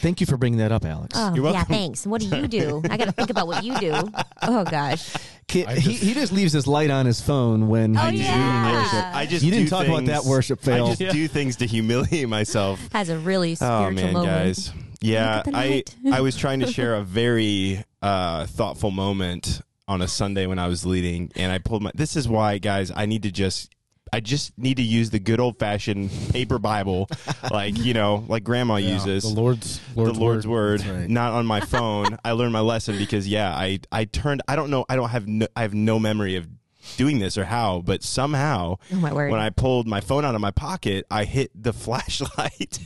[0.00, 1.14] thank you for bringing that up, Alex.
[1.18, 2.06] Oh, You're yeah, thanks.
[2.06, 2.82] What do you do?
[2.90, 3.94] I got to think about what you do.
[4.42, 5.12] Oh gosh.
[5.48, 8.20] Ki- I he, just- he just leaves his light on his phone when Oh, he's
[8.22, 8.34] yeah.
[8.36, 9.14] leading worship.
[9.14, 10.86] I just You didn't do talk about that worship fail.
[10.86, 11.12] I just Yeah.
[11.12, 12.80] do things to humiliate myself.
[12.92, 14.32] Has a really spiritual Oh man, moment.
[14.32, 14.72] guys.
[15.02, 16.16] Yeah, Look at the I.
[16.16, 20.68] I was trying to share a very uh, thoughtful moment on a Sunday when I
[20.68, 21.90] was leading, and I pulled my.
[21.94, 22.90] This is why, guys.
[22.94, 23.70] I need to just.
[24.12, 27.08] I just need to use the good old fashioned paper Bible,
[27.50, 29.22] like you know, like Grandma Yeah, uses.
[29.22, 31.08] the Lord's Lord's, the Lord's word, That's right.
[31.08, 32.18] not on my phone.
[32.24, 34.42] I learned my lesson because yeah, I I turned.
[34.48, 34.84] I don't know.
[34.88, 35.26] I don't have.
[35.28, 36.48] No, I have no memory of
[36.96, 39.30] doing this or how, but somehow Oh my word.
[39.30, 41.72] when I pulled my phone out of my pocket, I hit the
[42.20, 42.78] flashlight,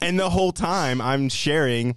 [0.00, 1.96] and the whole time I'm sharing.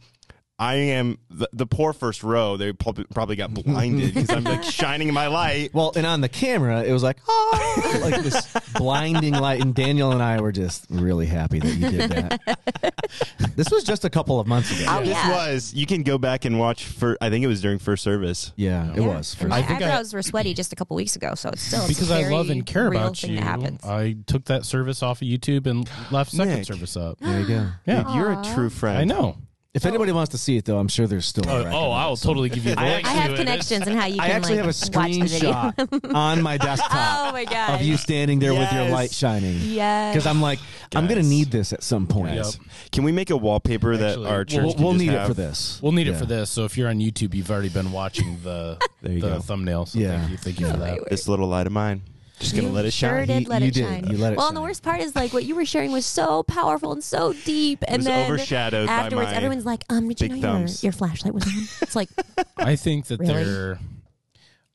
[0.60, 2.58] I am the, the poor first row.
[2.58, 5.74] They probably, probably got blinded because I'm like shining my light.
[5.74, 9.62] Well, and on the camera, it was like, oh, like this blinding light.
[9.62, 12.94] And Daniel and I were just really happy that you did that.
[13.56, 14.86] this was just a couple of months ago.
[14.90, 17.18] Oh, This was you can go back and watch for.
[17.20, 18.54] I think it was during first service.
[18.56, 19.08] Yeah, it Yeah.
[19.08, 19.34] was.
[19.34, 21.50] For And my I think I- eyebrows were sweaty just a couple weeks ago, so
[21.50, 23.38] it's still it's because a I very love and care real about thing you.
[23.38, 23.84] That happens.
[23.84, 26.66] I took that service off of YouTube and left second Nik.
[26.66, 27.18] service up.
[27.20, 27.68] there you go.
[27.88, 29.00] Yeah, Dude, you're a true friend.
[29.00, 29.38] I know.
[29.74, 29.90] If oh.
[29.90, 31.50] anybody wants to see it, though, I'm sure there's still.
[31.50, 33.38] a Oh, record oh, I'll so- totally give you the link I to have it.
[33.38, 35.52] connections and how you can I actually like have a watch the video.
[35.52, 37.74] screenshot on my desktop oh my god!
[37.76, 38.92] of you standing there with your Yes.
[38.92, 39.58] light shining.
[39.64, 40.14] Yes.
[40.14, 40.60] Because I'm like,
[40.96, 41.30] I'm gonna Guys.
[41.30, 42.36] need this at some point.
[42.36, 42.46] Yep.
[42.92, 45.26] Can we make a wallpaper Actually, that our church We'll, can we'll just need have?
[45.26, 45.80] it for this.
[45.82, 46.18] We'll need it Yeah.
[46.20, 46.52] for this.
[46.52, 49.40] So if you're on YouTube, you've already been watching the There you the go.
[49.40, 49.88] thumbnail.
[49.88, 50.20] So Yeah.
[50.20, 51.10] thank you, thank you for that.
[51.10, 52.04] This little light of mine.
[52.44, 53.28] Just gonna You let it sure shine.
[53.28, 53.86] did You- let you it did.
[53.88, 54.08] shine.
[54.12, 56.06] You let it well, and the worst part is like what you were sharing was
[56.06, 60.08] so powerful and so deep, and was then overshadowed by afterwards, my everyone's like, "Um,
[60.10, 60.84] did you know your, thumbs.
[60.84, 62.10] your flashlight was on?" It's like
[62.58, 63.44] I think that Really?
[63.44, 63.80] they're.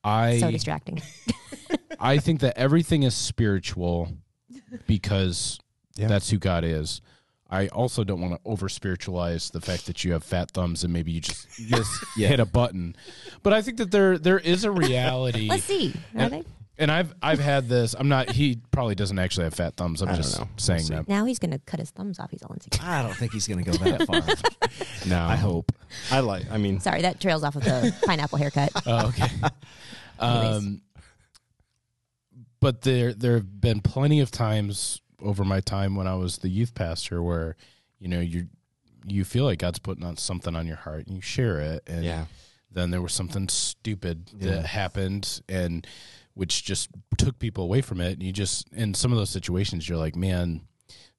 [0.03, 1.01] I so distracting.
[1.99, 4.13] I think that everything is spiritual
[4.87, 5.59] because
[5.95, 6.07] Yeah.
[6.07, 7.01] that's who God is.
[7.51, 10.93] I also don't want to over spiritualize the fact that you have fat thumbs and
[10.93, 12.95] maybe you just just hit a button.
[13.43, 15.47] But I think that there there is a reality.
[15.49, 15.93] Let's see.
[16.15, 16.43] Are and, they?
[16.79, 17.93] And I've I've had this.
[17.97, 18.31] I'm not.
[18.31, 20.01] He probably doesn't actually have fat thumbs.
[20.01, 20.47] I'm I don't just know.
[20.57, 21.07] saying We'll that.
[21.09, 22.31] Now he's gonna cut his thumbs off.
[22.31, 22.87] He's all insecure.
[22.87, 24.21] I don't think he's gonna go that far.
[25.05, 25.71] No, I hope.
[26.11, 26.49] I like.
[26.51, 28.69] I mean, Sorry, that trails off of the pineapple haircut.
[28.85, 29.27] Oh, okay.
[30.19, 30.81] um,
[32.59, 36.49] but there there have been plenty of times over my time when I was the
[36.49, 37.55] youth pastor where
[37.99, 38.47] you know you
[39.05, 42.03] you feel like God's putting on something on your heart and you share it and
[42.03, 42.25] yeah.
[42.71, 44.51] then there was something stupid Yeah.
[44.55, 45.87] that happened and
[46.39, 48.13] which just took people away from it.
[48.13, 50.61] And you just in some of those situations, you're like, man,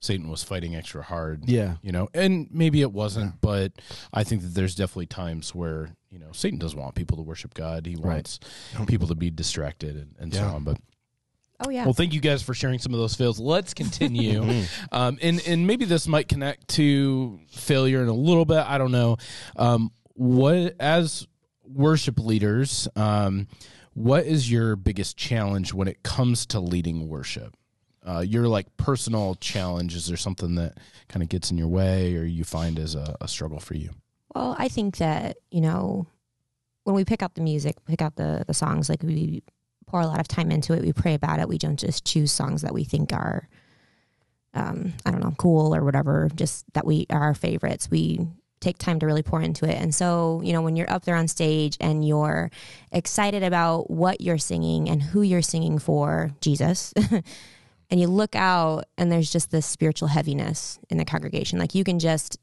[0.00, 1.46] Satan was fighting extra hard.
[1.46, 1.76] Yeah.
[1.82, 3.72] You know, and maybe it wasn't, but
[4.14, 7.52] I think that there's definitely times where, you know, Satan doesn't want people to worship
[7.52, 7.84] God.
[7.84, 8.40] He wants
[8.86, 10.64] people to be distracted and, and so on.
[10.64, 10.78] But
[11.62, 11.84] Oh yeah.
[11.84, 13.38] well, thank you guys for sharing some of those fails.
[13.38, 14.42] Let's continue.
[14.92, 18.64] um, and, and maybe this might connect to failure in a little bit.
[18.66, 19.18] I don't know.
[19.54, 21.26] Um, what, as
[21.62, 23.48] worship leaders, um,
[23.94, 27.54] what is your biggest challenge when it comes to leading worship?
[28.06, 32.16] Uh, your like personal challenge is there something that kind of gets in your way
[32.16, 33.90] or you find as a, a struggle for you
[34.34, 36.06] Well, I think that, you know,
[36.84, 39.42] when we pick out the music, pick out the, the songs, like we
[39.86, 41.48] pour a lot of time into it, we pray about it.
[41.48, 43.48] We don't just choose songs that we think are,
[44.54, 47.90] um, I don't know, cool or whatever, just that we are our favorites.
[47.90, 48.26] We
[48.60, 49.76] take time to really pour into it.
[49.76, 52.50] And so, you know, when you're up there on stage and you're
[52.92, 56.92] excited about what you're singing and who you're singing for, Jesus,
[57.90, 61.84] and you look out and there's just this spiritual heaviness in the congregation, like you
[61.84, 62.38] can just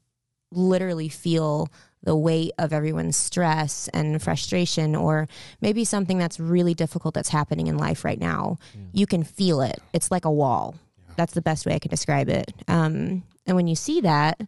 [0.50, 1.68] literally feel
[2.02, 5.28] the weight of everyone's stress and frustration or
[5.60, 8.56] maybe something that's really difficult that's happening in life right now.
[8.92, 9.80] You can feel it.
[9.92, 10.76] It's like a wall.
[11.16, 12.52] That's the best way i can describe it.
[12.68, 14.40] Um, and when you see that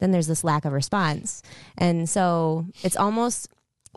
[0.00, 1.42] then there's this lack of response.
[1.78, 3.48] And so it's almost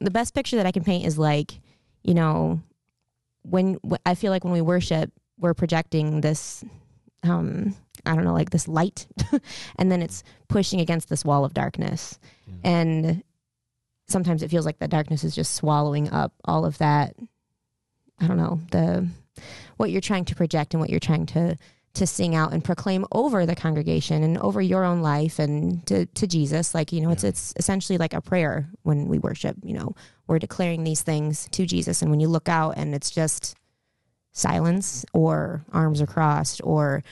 [0.01, 1.59] the best picture that i can paint is like
[2.03, 2.61] you know
[3.43, 6.63] when i feel like when we worship we're projecting this
[7.23, 9.07] um i don't know like this light
[9.77, 12.19] and then it's pushing against this wall of darkness.
[12.63, 13.23] And
[14.07, 17.15] sometimes it feels like the darkness is just swallowing up all of that
[18.19, 19.07] i don't know the
[19.77, 21.57] what you're trying to project and what you're trying to
[21.97, 26.05] to sing out and proclaim over the congregation and over your own life and to,
[26.07, 26.73] to Jesus.
[26.73, 29.95] Like you know it's it's essentially like a prayer when we worship you know
[30.27, 32.01] we're declaring these things to Jesus.
[32.01, 33.55] And when you look out and it's just
[34.31, 37.03] silence or arms are crossed or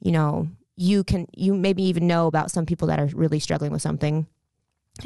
[0.00, 3.72] you know you can you maybe even know about some people that are really struggling
[3.72, 4.26] with something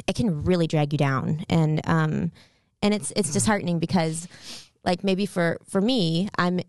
[0.07, 1.45] it can really drag you down.
[1.49, 2.31] And um
[2.81, 4.27] and it's it's disheartening because
[4.83, 6.59] like maybe for for me i'm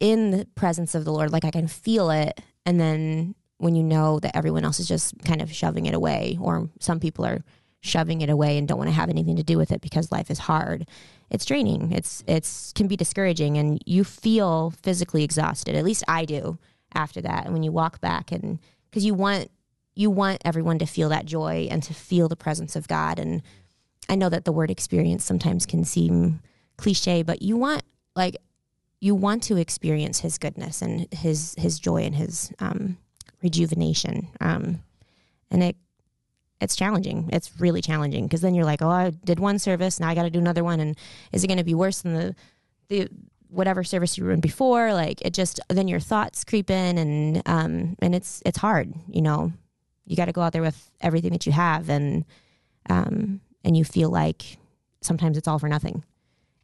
[0.00, 2.40] in the presence of the lord like i can feel it.
[2.66, 6.38] And then when you know that everyone else is just kind of shoving it away
[6.40, 7.42] or some people are
[7.80, 10.30] shoving it away and don't want to have anything to do with it because life
[10.30, 10.86] is hard
[11.30, 11.92] it's draining.
[11.92, 15.74] It's it's can be discouraging and you feel physically exhausted.
[15.76, 16.58] At least i do
[16.92, 18.58] after that and when you walk back and
[18.90, 19.48] because you want
[19.94, 23.18] you want everyone to feel that joy and to feel the presence of god.
[23.18, 23.42] And
[24.08, 26.40] i know that the word experience sometimes can seem
[26.76, 27.82] cliche but you want
[28.16, 28.36] like
[29.00, 32.98] you want to experience his goodness and his his joy and his um
[33.42, 34.82] rejuvenation um
[35.50, 35.76] and it
[36.62, 37.30] it's challenging.
[37.32, 40.24] It's really challenging because then you're like oh i did one service now i got
[40.24, 40.96] to do another one and
[41.32, 42.34] is it going to be worse than the
[42.88, 43.08] the
[43.50, 44.92] whatever service you were in before?
[44.92, 49.22] Like it just then your thoughts creep in and um and it's it's hard you
[49.22, 49.52] know?
[50.06, 52.24] You got to go out there with everything that you have and
[52.88, 54.58] um and you feel like
[55.00, 56.04] sometimes it's all for nothing.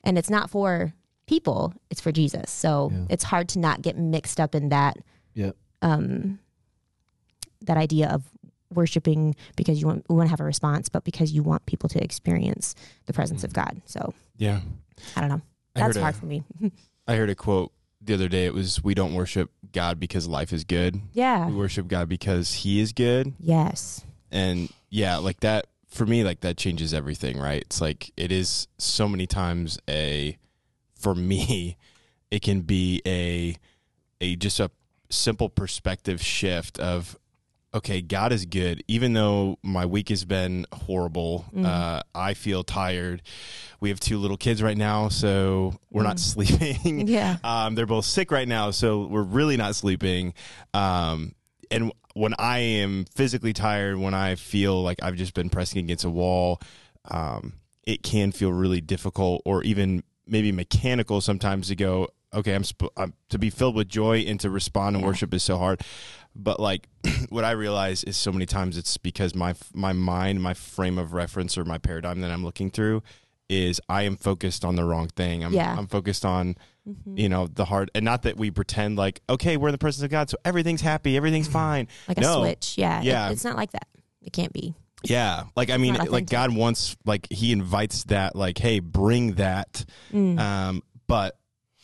[0.05, 0.95] And it's not for
[1.27, 3.05] people it's for jesus so Yeah.
[3.11, 4.97] it's hard to not get mixed up in that
[5.35, 5.53] Yeah.
[5.83, 6.39] um
[7.63, 8.23] that idea of
[8.73, 11.89] worshiping because you want we want to have a response but because you want people
[11.89, 12.75] to experience
[13.07, 14.61] the presence of god so Yeah.
[15.17, 15.41] i don't know
[15.75, 16.43] that's heard a- hard for me
[17.09, 18.47] I heard a quote the other day.
[18.47, 21.01] It was, "We don't worship God because life is good.
[21.13, 26.25] yeah We worship God because He is good." yes And yeah, like that for me,
[26.25, 27.63] like that changes everything, right?
[27.63, 30.37] It's like it is so many times a
[30.99, 31.77] for me,
[32.31, 33.57] it can be a
[34.21, 34.71] a just a
[35.11, 37.17] simple perspective shift of
[37.75, 41.45] okay, God is good, even though my week has been horrible.
[41.63, 43.21] Uh, I feel tired.
[43.81, 47.07] We have two little kids right now, so we're not sleeping.
[47.17, 47.37] Yeah.
[47.45, 50.33] Um, they're both sick right now, so we're really not sleeping.
[50.73, 51.35] Um,
[51.71, 56.05] and when I am physically tired, when I feel like I've just been pressing against
[56.05, 56.61] a wall,
[57.05, 57.55] um,
[57.87, 62.93] it can feel really difficult or even maybe mechanical sometimes to go, okay, I'm, sp-
[62.97, 65.83] I'm to be filled with joy and to respond and worship is so hard.
[66.35, 66.89] But like
[67.31, 71.13] what I realize is so many times it's because my my mind, my frame of
[71.13, 73.03] reference or my paradigm that I'm looking through
[73.49, 75.45] is I am focused on the wrong thing.
[75.45, 75.75] I'm Yeah.
[75.77, 76.57] I'm focused on
[76.87, 77.17] mm-hmm.
[77.17, 80.03] you know the hard and not that we pretend like okay we're in the presence
[80.05, 81.53] of God so everything's happy everything's mm-hmm.
[81.55, 81.89] fine.
[82.09, 82.77] Like a switch.
[82.77, 83.01] Yeah.
[83.01, 83.31] It- Yeah.
[83.31, 83.87] it's not like that.
[84.23, 84.75] It can't be
[85.11, 86.29] yeah like I mean like.
[86.29, 90.39] God wants like he invites that like hey bring that Mm.
[90.39, 91.39] um but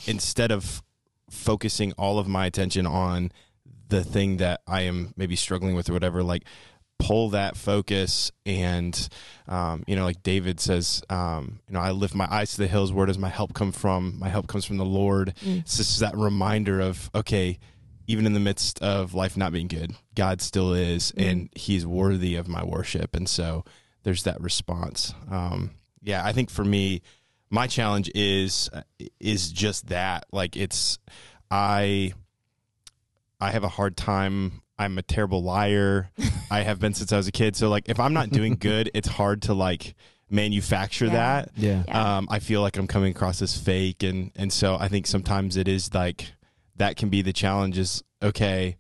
[0.07, 0.83] instead of
[1.31, 3.33] focusing all of my attention on
[3.89, 6.45] the thing that I am maybe struggling with or whatever like
[6.99, 9.09] pull that focus and
[9.49, 12.69] um, you know like david says um, you know i lift my eyes to the
[12.69, 15.61] hills where does my help come from my help comes from the lord Mm.
[15.61, 17.59] it's just that reminder of okay
[18.13, 21.31] even in the midst of life not being good god still is Mm.
[21.31, 23.65] and he's worthy of my worship and so
[24.05, 25.71] there's that response um,
[26.03, 27.03] yeah i think for me
[27.51, 28.71] my challenge is
[29.19, 30.99] is just that like it's
[31.51, 32.13] i
[33.41, 36.11] i have a hard time i'm a terrible liar
[36.51, 38.91] i have been since i was a kid so like if i'm not doing good
[38.95, 39.95] it's hard to like
[40.31, 41.13] manufacture Yeah.
[41.13, 41.83] that Yeah.
[41.87, 42.17] Yeah.
[42.17, 45.59] um, I feel like I'm coming across as fake, and and so I think sometimes
[45.59, 46.33] it is like
[46.83, 47.79] that can be the challenge.
[47.79, 48.77] Is okay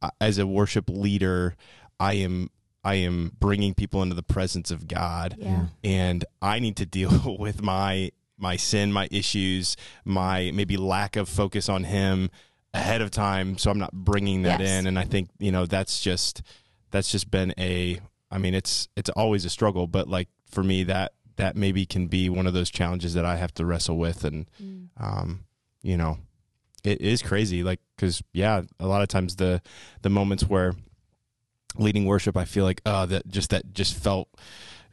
[0.00, 1.56] uh, as a worship leader,
[1.98, 2.48] I am
[2.82, 5.66] I am bringing people into the presence of God, Yeah.
[5.84, 11.28] and I need to deal with my my sin, my issues, my maybe lack of
[11.28, 12.30] focus on Him
[12.72, 14.70] ahead of time, so I'm not bringing that Yes.
[14.80, 14.86] in.
[14.86, 16.42] And I think you know that's just
[16.90, 18.00] that's just been a.
[18.30, 22.06] I mean, it's it's always a struggle, but like for me, that that maybe can
[22.06, 24.88] be one of those challenges that I have to wrestle with, and Mm.
[24.98, 25.44] um,
[25.82, 26.18] you know,
[26.84, 27.62] it is crazy.
[27.62, 29.62] Like, because yeah, a lot of times the
[30.02, 30.74] the moments where
[31.76, 34.28] leading worship, I feel like, uh, that just that just felt,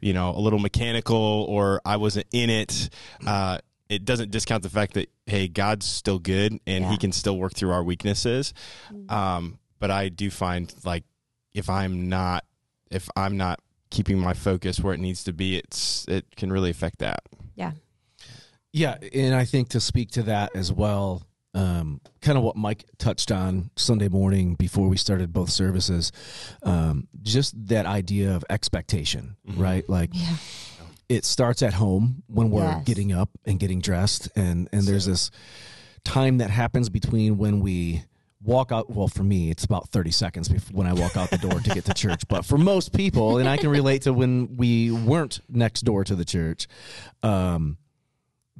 [0.00, 2.90] you know, a little mechanical, or I wasn't in it.
[3.26, 3.58] Uh,
[3.88, 6.90] it doesn't discount the fact that hey, God's still good and Yeah.
[6.90, 8.52] He can still work through our weaknesses.
[8.92, 9.10] Mm.
[9.10, 11.04] Um, but I do find like
[11.52, 12.44] if I'm not
[12.90, 13.60] if I'm not
[13.90, 17.20] keeping my focus where it needs to be, it's it can really affect that.
[17.54, 17.72] Yeah.
[18.70, 21.22] Yeah, and I think to speak to that as well,
[21.54, 26.12] um, kind of what Mike touched on Sunday morning before we started both services,
[26.62, 29.58] um, just that idea of expectation, Mhm.
[29.58, 29.88] right?
[29.88, 30.36] Like Yeah.
[31.08, 32.84] it starts at home when we're Yes.
[32.84, 35.30] getting up and getting dressed, and and there's this
[36.04, 38.02] time that happens between when we
[38.40, 41.36] walk out well for me it's about 30 seconds before when i walk out the
[41.38, 44.56] door to get to church but for most people and i can relate to when
[44.56, 46.68] we weren't next door to the church
[47.24, 47.76] um,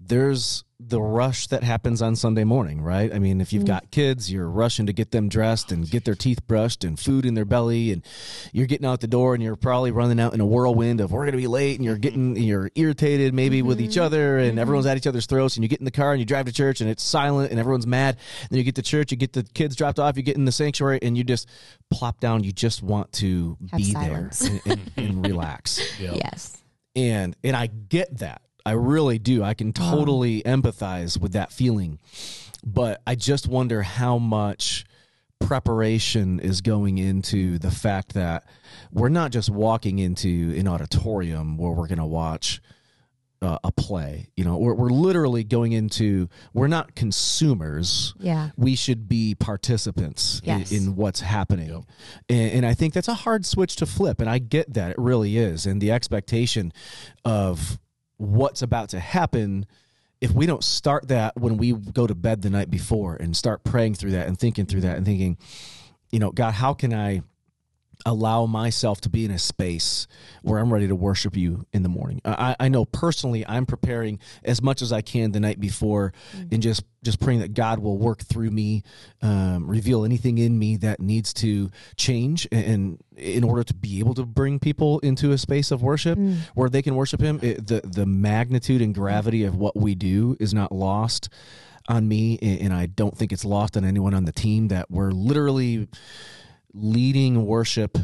[0.09, 3.13] there's the rush that happens on Sunday morning, right?
[3.13, 3.69] I mean, if you've mm.
[3.69, 7.27] got kids, you're rushing to get them dressed and get their teeth brushed and food
[7.27, 8.05] in their belly, and
[8.53, 11.25] you're getting out the door and you're probably running out in a whirlwind of we're
[11.25, 14.03] going to be late, and you're getting you're irritated maybe with each mm-hmm.
[14.03, 14.59] other, and mm-hmm.
[14.61, 16.53] everyone's at each other's throats, and you get in the car and you drive to
[16.53, 18.17] church and it's silent and everyone's mad.
[18.43, 20.45] And then you get to church, you get the kids dropped off, you get in
[20.45, 21.49] the sanctuary, and you just
[21.91, 22.45] plop down.
[22.45, 24.39] You just want to Have be silence.
[24.39, 26.15] there and, and, and relax Yep.
[26.17, 26.57] Yes.
[26.95, 28.43] and and I get that.
[28.67, 29.43] I really do.
[29.43, 31.99] I can totally empathize with that feeling.
[32.65, 34.85] But I just wonder how much
[35.41, 38.45] preparation is going into the fact that
[38.93, 42.61] we're not just walking into an auditorium where we're going to watch
[43.41, 44.29] uh, a play.
[44.37, 48.51] You know, we're, we're literally going into, we're not consumers Yeah.
[48.57, 50.73] we should be participants in- Yes.
[50.73, 51.87] in, what's happening.
[52.29, 54.21] And, and I think that's a hard switch to flip.
[54.21, 55.67] And I get that it really is.
[55.67, 56.73] And the expectation
[57.25, 57.79] of
[58.19, 59.66] what's about to happen,
[60.21, 63.64] if we don't start that when we go to bed the night before and start
[63.64, 65.39] praying through that and thinking through that and thinking,
[66.11, 67.23] you know, God, how can I
[68.07, 70.07] allow myself to be in a space
[70.43, 72.21] where I'm ready to worship you in the morning.
[72.25, 76.13] I, I know personally I'm preparing as much as I can the night before
[76.51, 78.83] and just just praying that God will work through me,
[79.23, 84.15] um, reveal anything in me that needs to change and in order to be able
[84.15, 86.19] to bring people into a space of worship
[86.55, 87.39] where they can worship him.
[87.43, 91.29] It, the the magnitude and gravity of what we do is not lost
[91.89, 95.11] on me and I don't think it's lost on anyone on the team that we're
[95.11, 95.89] literally
[96.73, 97.99] leading worship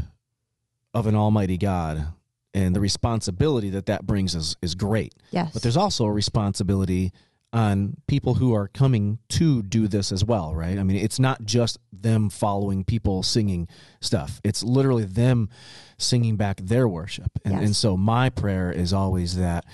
[0.93, 2.07] of an almighty God
[2.55, 5.15] and the responsibility that that brings is, is great.
[5.31, 5.53] Yes.
[5.53, 7.13] But there's also a responsibility
[7.55, 10.77] on people who are coming to do this as well, right?
[10.77, 13.69] I mean, it's not just them following people singing
[14.01, 14.41] stuff.
[14.43, 15.49] It's literally them
[15.97, 17.31] singing back their worship.
[17.45, 17.63] And, Yes.
[17.65, 19.65] and so my prayer is always that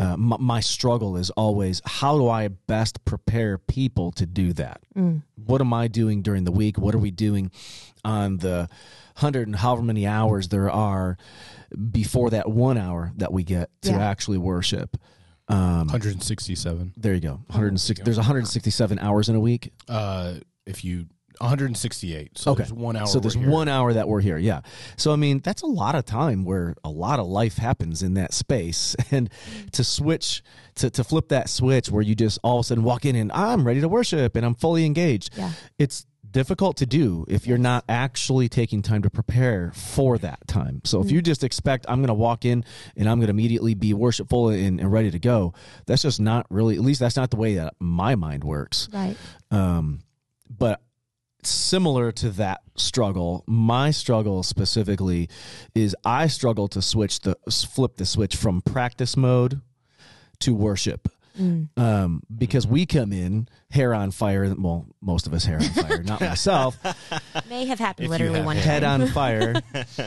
[0.00, 4.80] uh, my, my struggle is always how do I best prepare people to do that?
[4.96, 5.22] Mm.
[5.36, 6.76] What am I doing during the week?
[6.76, 7.52] What are we doing
[8.04, 8.68] on the
[9.14, 11.16] hundred and however many hours there are
[11.92, 13.98] before that one hour that we get to Yeah.
[14.10, 14.96] actually worship?
[15.48, 16.92] Um, 167.
[16.96, 17.40] there you go.
[17.48, 18.00] 106.
[18.04, 19.72] There's 167 hours in a week.
[19.88, 20.34] Uh,
[20.66, 21.06] if you
[21.40, 22.36] 168.
[22.36, 22.58] So Okay.
[22.58, 23.06] there's one hour.
[23.06, 23.48] So there's here.
[23.48, 24.38] one hour that we're here.
[24.38, 24.60] Yeah.
[24.96, 28.14] So I mean, that's a lot of time where a lot of life happens in
[28.14, 29.30] that space, and
[29.72, 30.42] to switch
[30.76, 33.30] to to flip that switch where you just all of a sudden walk in and
[33.32, 35.30] I'm ready to worship and I'm fully engaged.
[35.36, 35.52] Yeah.
[35.78, 40.80] It's difficult to do if you're not actually taking time to prepare for that time.
[40.84, 42.64] So if you just expect I'm going to walk in
[42.96, 45.54] and I'm going to immediately be worshipful and, and ready to go,
[45.86, 46.76] that's just not really.
[46.76, 48.88] At least that's not the way that my mind works.
[48.92, 49.16] Right.
[49.50, 50.00] Um,
[50.48, 50.80] but
[51.42, 55.28] similar to that struggle, my struggle specifically
[55.74, 59.60] is I struggle to switch the flip the switch from practice mode
[60.40, 61.08] to worship.
[61.38, 61.68] Mm.
[61.76, 64.54] Um, because we come in hair on fire.
[64.58, 66.78] Well, most of us hair on fire, not myself.
[67.48, 69.02] May have happened If literally have one head time.
[69.02, 69.54] on fire.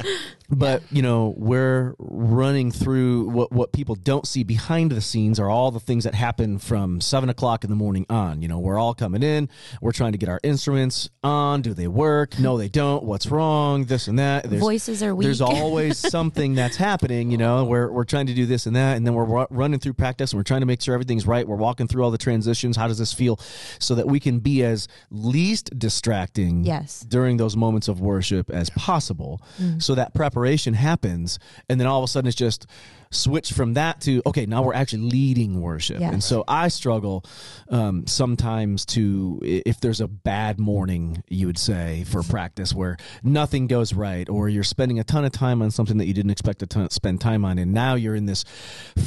[0.50, 5.50] but you know, we're running through what what people don't see behind the scenes are
[5.50, 8.42] all the things that happen from seven o'clock in the morning on.
[8.42, 9.50] You know, we're all coming in.
[9.82, 11.62] We're trying to get our instruments on.
[11.62, 12.40] Do they work?
[12.40, 13.04] No, they don't.
[13.04, 13.86] What's wrong?
[13.86, 14.50] This and that.
[14.50, 15.26] There's, Voices are weak.
[15.26, 17.32] there's always something that's happening.
[17.32, 19.94] You know, we're we're trying to do this and that, and then we're running through
[19.94, 21.48] practice and we're trying to make sure everything's right.
[21.48, 22.76] We're walking through all the transitions.
[22.76, 23.40] How does this feel?
[23.80, 27.02] So that we can be as least distracting Yes.
[27.08, 29.42] during those moments of worship as possible.
[29.80, 31.40] So that preparation happens
[31.70, 32.66] and then all of a sudden it's just
[33.14, 36.00] switch from that to okay now we're actually leading worship.
[36.00, 37.26] And so i struggle
[37.70, 43.68] um, sometimes to if there's a bad morning you would say for practice where nothing
[43.68, 46.60] goes right or you're spending a ton of time on something that you didn't expect
[46.60, 48.46] to ton- spend time on and now you're in this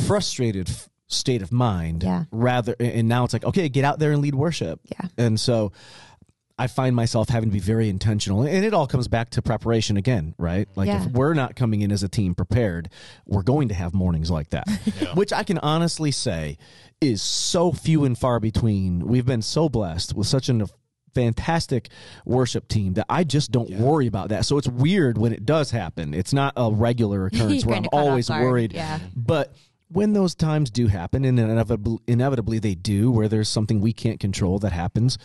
[0.07, 2.25] frustrated f- state of mind Yeah.
[2.31, 5.09] rather and now it's like okay get out there and lead worship Yeah.
[5.19, 5.73] and so
[6.57, 8.43] I find myself having to be very intentional.
[8.43, 10.69] And it all comes back to preparation again, right?
[10.77, 11.05] Like Yeah.
[11.05, 12.91] if we're not coming in as a team prepared,
[13.27, 14.69] we're going to have mornings like that,
[15.15, 16.57] which I can honestly say
[17.01, 19.01] is so few and far between.
[19.05, 20.65] We've been so blessed with such an
[21.13, 21.89] fantastic
[22.25, 24.45] worship team that I just don't worry about that.
[24.45, 26.15] So it's weird when it does happen.
[26.15, 28.73] It's not a regular occurrence where I'm kinda caught off always worried.
[28.75, 29.01] Yeah.
[29.17, 29.55] But
[29.89, 34.19] when those times do happen, and inevitably, inevitably they do, where there's something we can't
[34.21, 35.19] control that happens,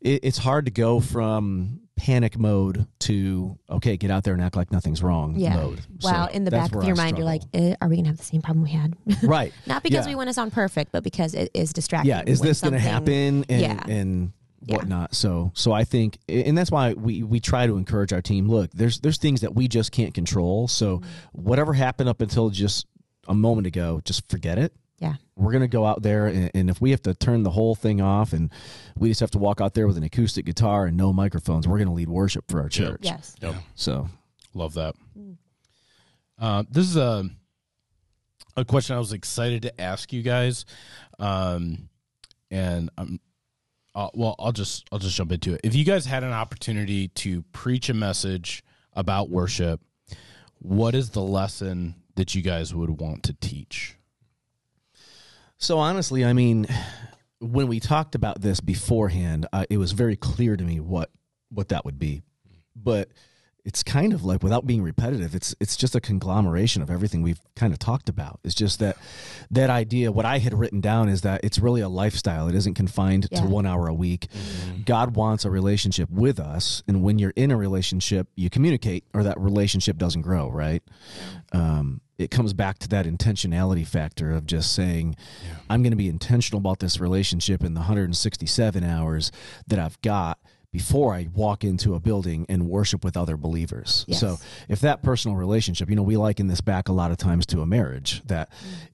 [0.00, 4.56] it, it's hard to go from panic mode to okay, get out there and act
[4.56, 5.56] like nothing's wrong Yeah.
[5.56, 5.80] mode.
[6.02, 6.26] Wow.
[6.28, 8.10] So in the back of your I mind, you're like, eh, are we going to
[8.10, 8.94] have the same problem we had?
[9.22, 9.52] right?
[9.66, 10.12] Not because Yeah.
[10.12, 12.08] we want to sound perfect, but because it is distracting.
[12.08, 13.82] yeah is this going to happen and Yeah.
[13.86, 14.32] and
[14.66, 14.76] Yeah.
[14.76, 18.46] whatnot so so i think and that's why we we try to encourage our team
[18.48, 21.42] look there's there's things that we just can't control so Mm-hmm.
[21.42, 22.86] whatever happened up until just
[23.28, 25.14] a moment ago just forget it Yeah.
[25.36, 27.74] we're going to go out there and, and if we have to turn the whole
[27.74, 28.50] thing off and
[28.96, 31.78] we just have to walk out there with an acoustic guitar and no microphones we're
[31.78, 33.36] going to lead worship for our church Yes.
[33.40, 33.54] Yep.
[33.74, 34.08] so
[34.54, 34.94] Love that.
[36.38, 37.24] Uh, this is a
[38.56, 40.64] a question I was excited to ask you guys,
[41.20, 41.88] um,
[42.50, 43.20] and I'm
[43.94, 44.34] uh, well.
[44.40, 45.60] I'll just I'll just jump into it.
[45.62, 48.64] If you guys had an opportunity to preach a message
[48.94, 49.80] about worship,
[50.58, 53.96] what is the lesson that you guys would want to teach?
[55.58, 56.66] So honestly, I mean,
[57.40, 61.10] when we talked about this beforehand, uh, it was very clear to me what
[61.50, 62.22] what that would be.
[62.76, 63.10] But
[63.64, 67.40] it's kind of like without being repetitive, it's it's just a conglomeration of everything we've
[67.56, 68.40] kind of talked about.
[68.44, 68.96] It's just that
[69.50, 70.10] that idea.
[70.12, 72.48] What I had written down is that it's really a lifestyle.
[72.48, 73.40] It isn't confined Yeah.
[73.42, 74.28] to one hour a week.
[74.84, 79.22] God wants a relationship with us, and when you're in a relationship, you communicate, or
[79.22, 80.50] that relationship doesn't grow.
[80.50, 80.82] Right?
[81.52, 85.16] um, it comes back to that intentionality factor of just saying,
[85.70, 89.32] I'm going to be intentional about this relationship in the 167 hours
[89.66, 90.38] that I've got
[90.72, 94.04] before I walk into a building and worship with other believers.
[94.06, 94.20] Yes.
[94.20, 97.44] So if that personal relationship, you know, we liken this back a lot of times
[97.46, 98.50] to a marriage that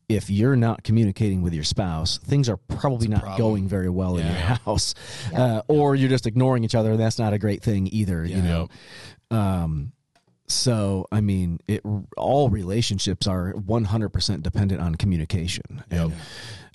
[0.08, 4.26] if you're not communicating with your spouse, things are probably not going very well in
[4.26, 4.94] your house,
[5.34, 6.92] uh, or you're just ignoring each other.
[6.92, 8.68] And that's not a great thing either, you know.
[9.30, 9.92] Um,
[10.46, 11.82] so I mean, it
[12.16, 15.82] all relationships are 100% dependent on communication.
[15.90, 16.14] And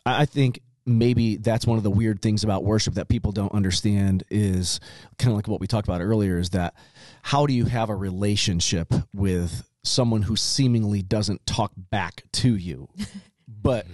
[0.06, 3.54] I I think maybe that's one of the weird things about worship that people don't
[3.54, 4.80] understand is
[5.18, 6.74] kind of like what we talked about earlier is that
[7.22, 12.88] how do you have a relationship with someone who seemingly doesn't talk back to you?
[13.64, 13.86] But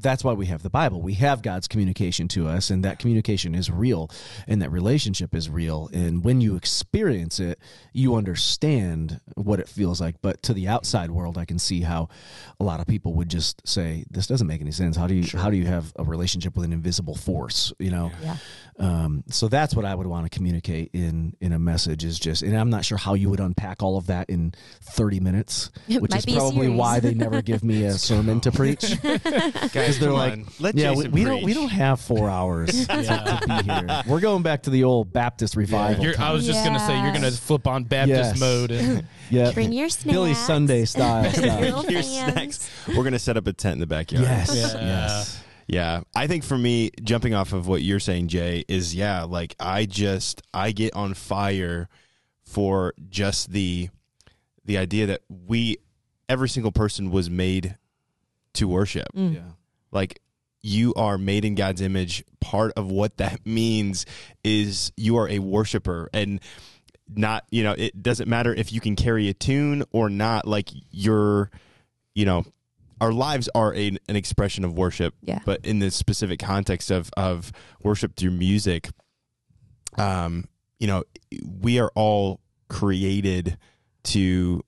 [0.00, 1.00] that's why we have the Bible.
[1.02, 4.10] We have God's communication to us, and that communication is real,
[4.46, 5.88] and that relationship is real.
[5.92, 7.58] And when you experience it,
[7.92, 10.16] you understand what it feels like.
[10.22, 12.08] But to the outside world, I can see how
[12.60, 14.96] a lot of people would just say, "This doesn't make any sense.
[14.96, 18.12] How do you how do you have a relationship with an invisible force?" You know.
[18.22, 18.36] Yeah.
[18.78, 22.42] Um, so that's what I would want to communicate in in a message is just,
[22.42, 26.02] and I'm not sure how you would unpack all of that in 30 minutes, It
[26.02, 28.82] which is probably why they never give me a sermon to preach
[29.86, 31.54] Guys, they're like, let yeah, we, Jason we don't we preach.
[31.56, 34.02] don't have four hours to, to be here.
[34.06, 36.04] We're going back to the old Baptist revival.
[36.04, 38.40] You're, I was just gonna say you're gonna flip on Baptist Yes.
[38.40, 40.12] mode and yeah, Bring your snacks.
[40.14, 40.34] Billy.
[40.34, 41.60] Sunday style stuff.
[41.60, 42.32] Little Your fans.
[42.58, 42.70] snacks.
[42.96, 44.24] We're gonna set up a tent in the backyard.
[44.24, 44.80] Yes, Yeah.
[44.80, 45.42] yes.
[45.68, 49.56] Yeah, I think for me, jumping off of what you're saying, Jay, is yeah, like
[49.58, 51.88] I just I get on fire
[52.44, 53.88] for just the
[54.64, 55.78] the idea that we
[56.28, 57.76] every single person was made
[58.54, 59.06] to worship.
[59.16, 59.34] Mm.
[59.34, 59.40] Yeah.
[59.92, 60.20] Like
[60.62, 64.06] you are made in God's image, part of what that means
[64.44, 66.40] is you are a worshiper and
[67.14, 70.70] not, you know, it doesn't matter if you can carry a tune or not, like
[70.90, 71.50] you're,
[72.14, 72.44] you know,
[73.00, 75.38] our lives are a, an expression of worship, Yeah.
[75.44, 78.88] but in this specific context of, of worship through music,
[79.98, 80.48] um,
[80.80, 81.04] you know,
[81.60, 83.56] we are all created
[84.04, 84.62] to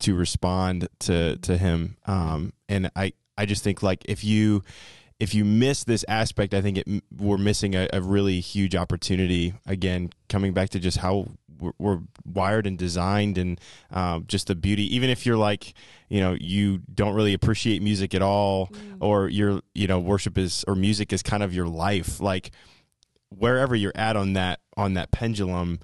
[0.00, 1.96] to respond to to him.
[2.06, 4.62] Um and i i just think like if you
[5.20, 9.54] if you miss this aspect i think it we're missing a, a really huge opportunity.
[9.66, 11.28] Again coming back to just how
[11.58, 13.60] we're, we're wired and designed and
[13.90, 14.94] um, just the beauty.
[14.94, 15.74] Even if you're like
[16.08, 18.70] you know you don't really appreciate music at all
[19.00, 22.50] or you're you know worship is or music is kind of your life like
[23.30, 25.78] wherever you're at on that on that pendulum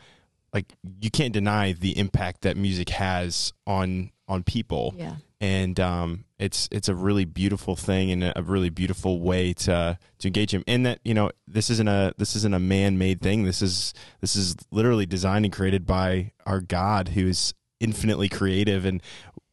[0.52, 5.16] like you can't deny the impact that music has on on people Yeah.
[5.40, 9.98] and um, it's it's a really beautiful thing and a, a really beautiful way to
[10.18, 10.62] to engage him.
[10.66, 13.44] And that you know this isn't a this isn't a man made thing.
[13.44, 18.84] This is this is literally designed and created by our God, who is infinitely creative.
[18.84, 19.02] And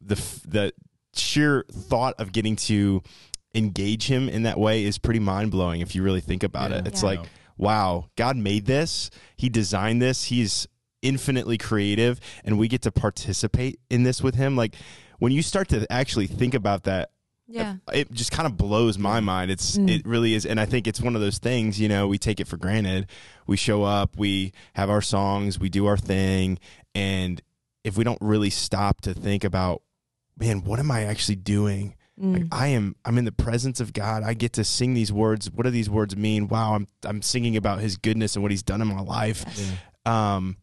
[0.00, 0.14] the
[0.46, 0.72] the
[1.14, 3.02] sheer thought of getting to
[3.54, 6.86] engage him in that way is pretty mind blowing if you really think about it.
[6.86, 7.08] It's Yeah.
[7.08, 7.20] like
[7.56, 9.10] wow, God made this.
[9.36, 10.24] He designed this.
[10.24, 10.68] He's
[11.02, 14.74] infinitely creative and we get to participate in this with him like
[15.18, 17.10] when you start to actually think about that
[17.46, 17.76] Yeah.
[17.92, 21.00] it just kind of blows my mind it's it really is and i think it's
[21.00, 23.06] one of those things you know we take it for granted
[23.46, 26.58] we show up we have our songs we do our thing
[26.94, 27.42] and
[27.84, 29.82] if we don't really stop to think about
[30.36, 32.48] man what am i actually doing like Mm.
[32.50, 34.24] I am I'm in the presence of God.
[34.24, 35.48] I get to sing these words.
[35.52, 36.48] What do these words mean?
[36.48, 39.44] Wow, I'm I'm singing about his goodness and what he's done in my life.
[40.04, 40.56] Um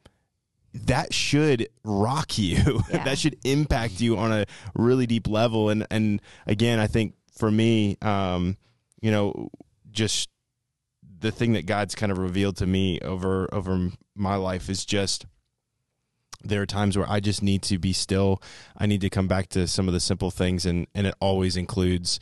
[0.86, 2.82] that should rock you.
[2.92, 3.04] Yeah.
[3.06, 4.46] that should impact you on a
[4.76, 8.58] really deep level and and again, I think for me um
[9.02, 9.50] you know
[9.92, 10.30] just
[11.20, 15.26] the thing that God's kind of revealed to me over over my life is just
[16.44, 18.40] there are times where I just need to be still.
[18.78, 21.58] I need to come back to some of the simple things, and and it always
[21.58, 22.20] includes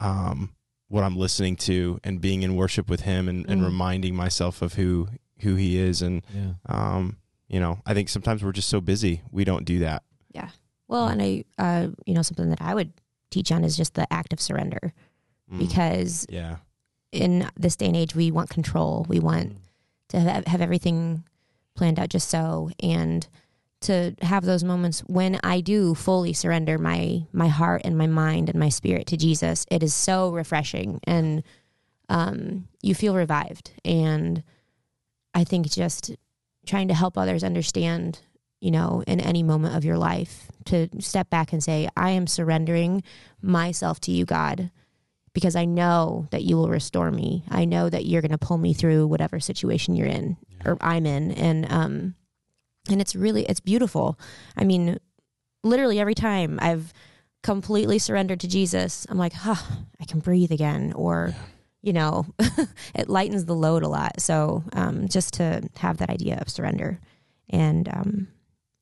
[0.00, 0.54] um,
[0.88, 3.64] what I'm listening to and being in worship with Him, and, and Mm.
[3.66, 5.08] reminding myself of who
[5.40, 6.00] who He is.
[6.00, 6.52] And Yeah.
[6.66, 7.18] um,
[7.48, 10.02] you know, I think sometimes we're just so busy we don't do that.
[10.32, 10.50] Yeah.
[10.88, 12.92] Well, and I, uh, you know, something that I would
[13.30, 14.92] teach on is just the act of surrender
[15.52, 15.58] Mm.
[15.58, 16.56] because yeah,
[17.12, 19.06] in this day and age, we want control.
[19.08, 19.56] We want Mm.
[20.08, 21.22] to have, have everything
[21.74, 23.26] planned out just so, and
[23.82, 28.48] to have those moments when I do fully surrender my my heart and my mind
[28.48, 29.66] and my spirit to Jesus.
[29.70, 31.42] It is so refreshing, and
[32.08, 33.70] um, you feel revived.
[33.84, 34.42] And
[35.34, 36.10] I think just
[36.66, 38.20] trying to help others understand,
[38.60, 42.26] you know, in any moment of your life, to step back and say, "I am
[42.26, 43.02] surrendering
[43.40, 44.70] myself to you, God."
[45.36, 47.44] because I know that you will restore me.
[47.50, 51.04] I know that you're going to pull me through whatever situation you're in or I'm
[51.04, 52.14] in, and um,
[52.88, 54.18] and it's really it's beautiful.
[54.56, 54.98] I mean,
[55.62, 56.92] literally every time I've
[57.42, 59.62] completely surrendered to Jesus, I'm like, huh,
[60.00, 61.34] I can breathe again, or
[61.82, 62.26] you know,
[62.94, 64.20] it lightens the load a lot.
[64.20, 66.98] So um, just to have that idea of surrender,
[67.50, 68.28] and um,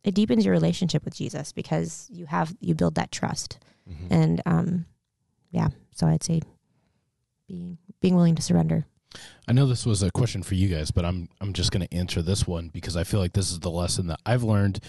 [0.04, 3.58] it deepens your relationship with Jesus because you have you build that trust,
[3.90, 4.06] Mhm.
[4.10, 4.86] and um,
[5.50, 5.68] yeah.
[5.94, 6.40] So I'd say
[7.48, 8.86] being being willing to surrender.
[9.46, 11.94] I know this was a question for you guys, but I'm I'm just going to
[11.94, 14.80] answer this one because I feel like this is the lesson that I've learned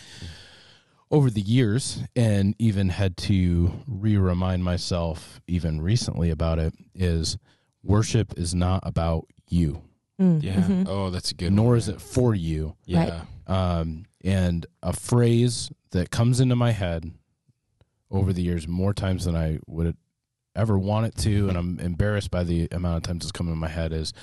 [1.12, 7.38] over the years and even had to re-remind myself even recently about it is
[7.86, 9.82] worship is not about you
[10.20, 10.56] Mm, yeah.
[10.62, 10.88] mhm.
[10.88, 11.52] Oh, that's a good.
[11.52, 11.78] nor one.
[11.78, 17.12] is it for you Yeah, um, and a phrase that comes into my head
[18.10, 19.98] over the years more times than I would
[20.56, 23.58] ever want it to, and I'm embarrassed by the amount of times it's come in
[23.58, 24.14] my head is,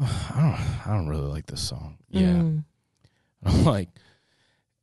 [0.00, 1.98] "Oh, I don't, I don't really like this song.
[2.10, 2.64] yeah, Mm.
[3.44, 3.90] I'm like,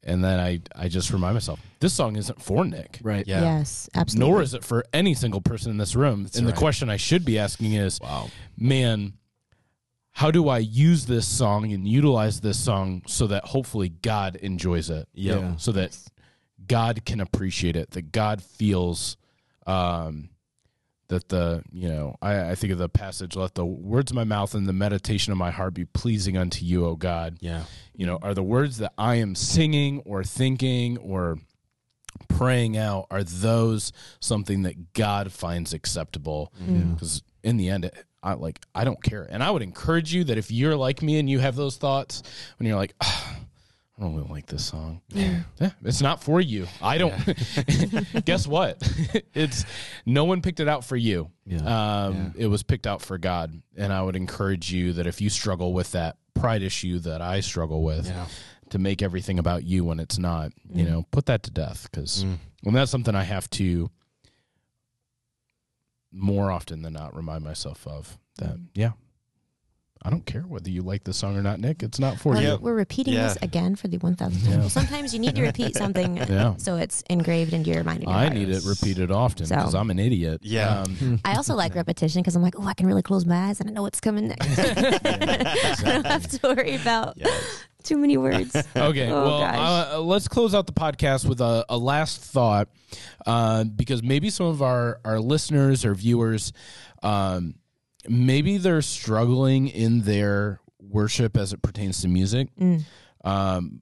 [0.04, 3.28] and then I, I just remind myself, this song isn't for Nik, Right.
[3.28, 3.42] yeah.
[3.42, 4.30] Yes, absolutely.
[4.32, 6.28] nor is it for any single person in this room.
[6.36, 8.30] and the question I should be asking is, Wow.
[8.58, 9.14] man,
[10.14, 14.90] how do I use this song and utilize this song so that hopefully God enjoys
[14.90, 15.08] it?
[15.14, 15.40] Yep.
[15.40, 15.56] Yeah.
[15.58, 15.98] So that
[16.68, 19.16] God can appreciate it, that God feels
[19.68, 20.30] um,
[21.12, 24.24] that the, you know, I, I think of the passage, let the words of my
[24.24, 27.38] mouth and the meditation of my heart be pleasing unto you, O God.
[27.42, 27.66] Yeah.
[27.94, 31.38] You know, are the words that I am singing or thinking or
[32.30, 36.52] praying out, are those something that God finds acceptable?
[36.94, 40.24] Because in the end it, i like i don't care and i would encourage you
[40.24, 42.22] that if you're like me and you have those thoughts
[42.60, 43.31] when you're like "Ah, i I
[44.02, 45.02] don't really like this song.
[45.10, 45.44] Yeah,
[45.84, 46.68] it's not for you.
[46.82, 47.14] I don't.
[48.26, 48.82] guess what?
[49.34, 49.64] it's
[50.06, 51.30] no one picked it out for you.
[51.46, 52.06] Yeah.
[52.06, 55.30] Um, It was picked out for God, and I would encourage you that if you
[55.30, 58.26] struggle with that pride issue that I struggle with, Yeah.
[58.72, 62.24] to make everything about you when it's not, you know, put that to death because,
[62.24, 62.38] Mm.
[62.66, 63.90] and that's something I have to
[66.12, 68.18] more often than not remind myself of.
[68.38, 68.92] That yeah,
[70.04, 71.84] I don't care whether you like the song or not, Nik.
[71.84, 72.58] It's not for Well, you.
[72.60, 73.28] We're repeating Yeah.
[73.28, 74.56] this again for the 1000th Yeah.
[74.58, 74.70] time.
[74.70, 76.56] Sometimes you need to repeat something Yeah.
[76.58, 78.02] so it's engraved into your mind.
[78.04, 78.34] Your I heart.
[78.34, 80.42] need it repeated often So- because I'm an idiot.
[80.44, 80.82] Yeah.
[80.82, 83.60] Um, I also like repetition because I'm like, oh, I can really close my eyes
[83.60, 84.58] and I know what's coming next.
[84.60, 87.18] I don't have to worry about
[87.84, 88.56] too many words.
[88.76, 92.70] okay, Oh, well, uh, let's close out the podcast with a, a last thought,
[93.28, 96.54] uh, because maybe some of our our listeners or viewers,
[97.04, 97.56] um,
[98.08, 102.50] maybe they're struggling in their worship as it pertains to music.
[103.24, 103.82] Um,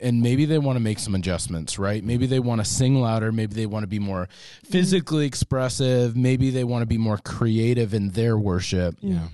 [0.00, 2.02] and maybe they want to make some adjustments, right?
[2.02, 3.30] Maybe they want to sing louder.
[3.30, 4.28] Maybe they want to be more
[4.64, 6.16] physically expressive.
[6.16, 8.96] Maybe they want to be more creative in their worship.
[9.00, 9.28] Yeah.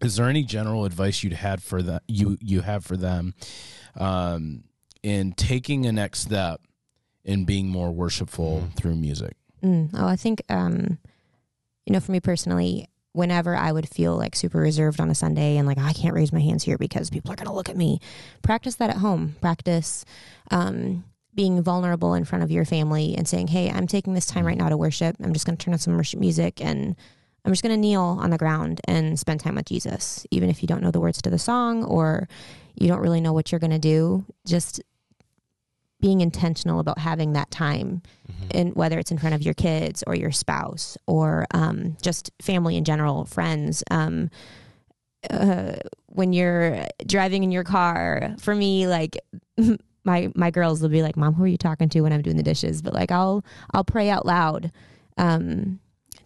[0.00, 3.34] Is there any general advice you'd had for that you you have for them
[3.94, 4.64] um,
[5.04, 6.60] in taking a next step
[7.24, 9.36] in being more worshipful through music?
[9.62, 9.90] Mm.
[9.94, 10.98] Oh, I think, um,
[11.86, 15.56] you know, for me personally, whenever I would feel like super reserved on a Sunday
[15.56, 17.76] and like I can't raise my hands here because people are going to look at
[17.76, 18.00] me,
[18.42, 19.36] practice that at home.
[19.40, 20.04] Practice
[20.50, 21.04] um,
[21.34, 24.58] being vulnerable in front of your family and saying, "Hey, I'm taking this time right
[24.58, 25.16] now to worship.
[25.22, 26.96] I'm just going to turn on some worship music and."
[27.44, 30.62] I'm just going to kneel on the ground and spend time with Jesus, even if
[30.62, 32.28] you don't know the words to the song or
[32.76, 34.24] you don't really know what you're going to do.
[34.46, 34.80] Just
[36.02, 38.02] being intentional about having that time
[38.50, 42.76] and whether it's in front of your kids or your spouse or um, just family
[42.76, 43.84] in general, friends.
[43.90, 44.28] Um,
[45.30, 45.76] uh,
[46.06, 49.16] when you're driving in your car, for me, like
[50.04, 52.36] my my girls will be like, "Mom, who are you talking to?" When I'm doing
[52.36, 54.72] the dishes, but like I'll I'll pray out loud
[55.16, 55.78] um,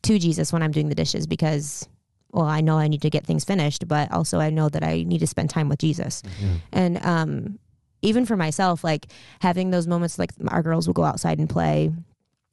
[0.03, 1.89] to Jesus when I'm doing the dishes because.
[2.33, 5.05] Well, I know I need to get things finished, but also I know that I
[5.05, 6.23] need to spend time with Jesus.
[6.71, 7.59] And um,
[8.03, 9.07] even for myself, like
[9.41, 11.93] having those moments, like our girls will go outside and play,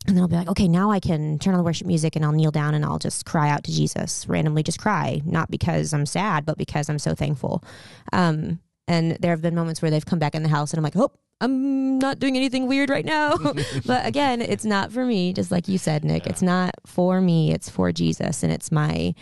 [0.06, 2.26] and then I'll be like, okay, now I can turn on the worship music and
[2.26, 5.94] I'll kneel down and I'll just cry out to Jesus, randomly just cry, not because
[5.94, 7.64] I'm sad, but because I'm so thankful.
[8.12, 10.84] Um, and there have been moments where they've come back in the house and I'm
[10.84, 13.38] like, oh, I'm not doing anything weird right now.
[13.86, 16.28] but again, it's not for me, just like you said, Nik.
[16.28, 18.44] It's not for me, it's for Jesus.
[18.44, 19.14] And it's my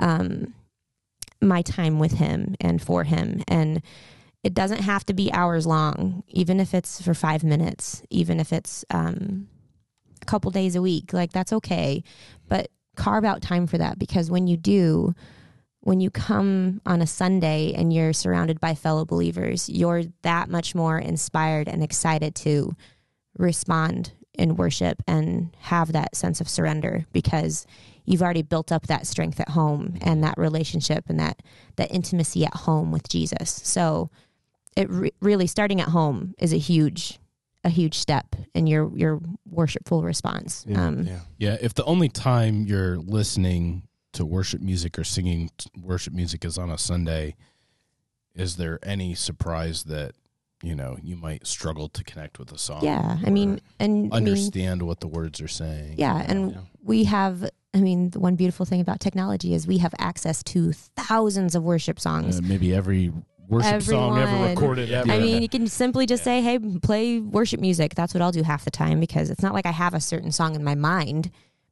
[0.00, 0.52] um
[1.40, 3.42] my time with him and for him.
[3.46, 3.82] And
[4.44, 8.52] it doesn't have to be hours long, even if it's for five minutes, even if
[8.52, 9.48] it's um
[10.20, 12.04] a couple days a week, like that's okay.
[12.48, 15.14] But carve out time for that because when you do,
[15.80, 20.74] when you come on a Sunday and you're surrounded by fellow believers, you're that much
[20.74, 22.76] more inspired and excited to
[23.36, 27.66] respond in worship and have that sense of surrender because
[28.04, 31.40] you've already built up that strength at home and that relationship and that
[31.76, 33.50] that intimacy at home with Jesus.
[33.64, 34.10] So
[34.76, 37.18] it re- really starting at home is a huge
[37.66, 40.66] a huge step in your your worshipful response.
[40.74, 41.20] um, Yeah.
[41.38, 45.50] Yeah, if the only time you're listening to worship music or singing
[45.80, 47.34] worship music is on a Sunday,
[48.34, 50.12] is there any surprise that
[50.62, 52.84] you know you might struggle to connect with a song?
[52.84, 55.94] yeah, I mean, and I mean, understand what the words are saying.
[55.98, 56.58] Yeah, and Yeah.
[56.82, 57.48] we have.
[57.72, 61.64] I mean, the one beautiful thing about technology is we have access to thousands of
[61.64, 62.38] worship songs.
[62.38, 63.12] Uh, maybe every
[63.48, 65.10] worship song ever recorded ever.
[65.10, 68.42] I mean, you can simply just say, "Hey, play worship music." That's what I'll do
[68.42, 71.30] half the time because it's not like I have a certain song in my mind,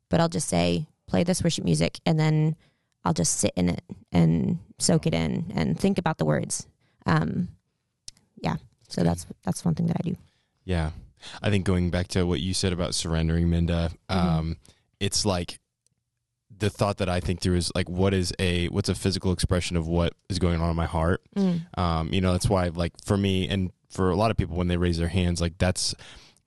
[0.09, 2.57] but I'll just say, "Play this worship music," and then
[3.05, 6.67] I'll just sit in it and soak it in and think about the words.
[7.07, 7.49] Um,
[8.37, 8.57] yeah,
[8.89, 10.17] so that's that's one thing that I do.
[10.65, 10.91] Yeah.
[11.43, 14.57] I think going back to what you said about surrendering, Minda, um,
[15.01, 15.59] it's like
[16.63, 19.77] the thought that I think through is like, what is a, what's a physical expression
[19.77, 21.21] of what is going on in my heart?
[21.75, 24.69] Um, you know, that's why like for me and for a lot of people when
[24.69, 25.95] they raise their hands, like that's,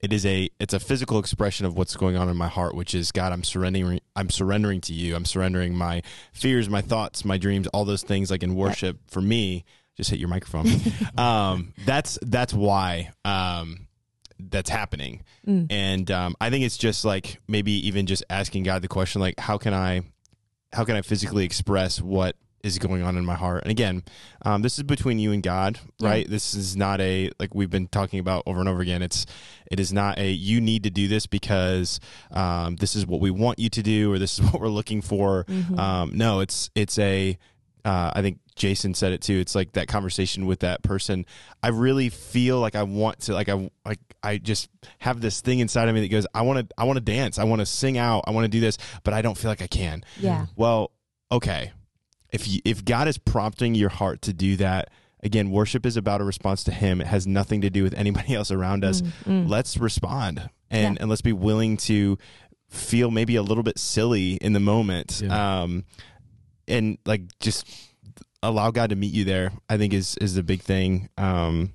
[0.00, 2.94] it is a, it's a physical expression of what's going on in my heart, which
[2.94, 5.14] is God, I'm surrendering, I'm surrendering to you.
[5.14, 6.02] I'm surrendering my
[6.32, 9.64] fears, my thoughts, my dreams, all those things like in worship for me,
[9.96, 10.66] just hit your microphone.
[11.18, 13.85] um, that's, that's why, um,
[14.38, 15.22] that's happening.
[15.46, 19.38] And um, I think it's just like maybe even just asking God the question, like,
[19.38, 20.02] how can I,
[20.72, 23.62] how can I physically express what is going on in my heart?
[23.62, 24.02] And again,
[24.44, 26.08] um, this is between you and God, Yeah.
[26.08, 26.28] right?
[26.28, 29.02] This is not a like we've been talking about over and over again.
[29.02, 29.24] It's
[29.70, 32.00] it is not a you need to do this because
[32.32, 35.00] um, this is what we want you to do or this is what we're looking
[35.00, 35.46] for.
[35.78, 37.38] Um, no, it's it's a
[37.84, 39.34] uh, I think Jason said it too.
[39.38, 41.24] It's like that conversation with that person.
[41.62, 44.68] I really feel like I want to like I like I just
[44.98, 47.38] have this thing inside of me that goes, I want to I want to dance,
[47.38, 49.62] I want to sing out, I want to do this, but I don't feel like
[49.62, 50.04] I can.
[50.18, 50.46] Yeah.
[50.56, 50.90] Well,
[51.30, 51.72] okay.
[52.32, 54.90] If you, if God is prompting your heart to do that,
[55.22, 57.00] again, worship is about a response to Him.
[57.00, 59.00] It has nothing to do with anybody else around us.
[59.24, 61.00] Mm, Let's respond and Yeah.
[61.02, 62.18] and let's be willing to
[62.68, 65.22] feel maybe a little bit silly in the moment.
[65.24, 65.62] Yeah.
[65.62, 65.84] Um,
[66.68, 67.64] and like just
[68.42, 69.52] allow God to meet you there.
[69.70, 71.08] I think is is the big thing.
[71.16, 71.72] Um,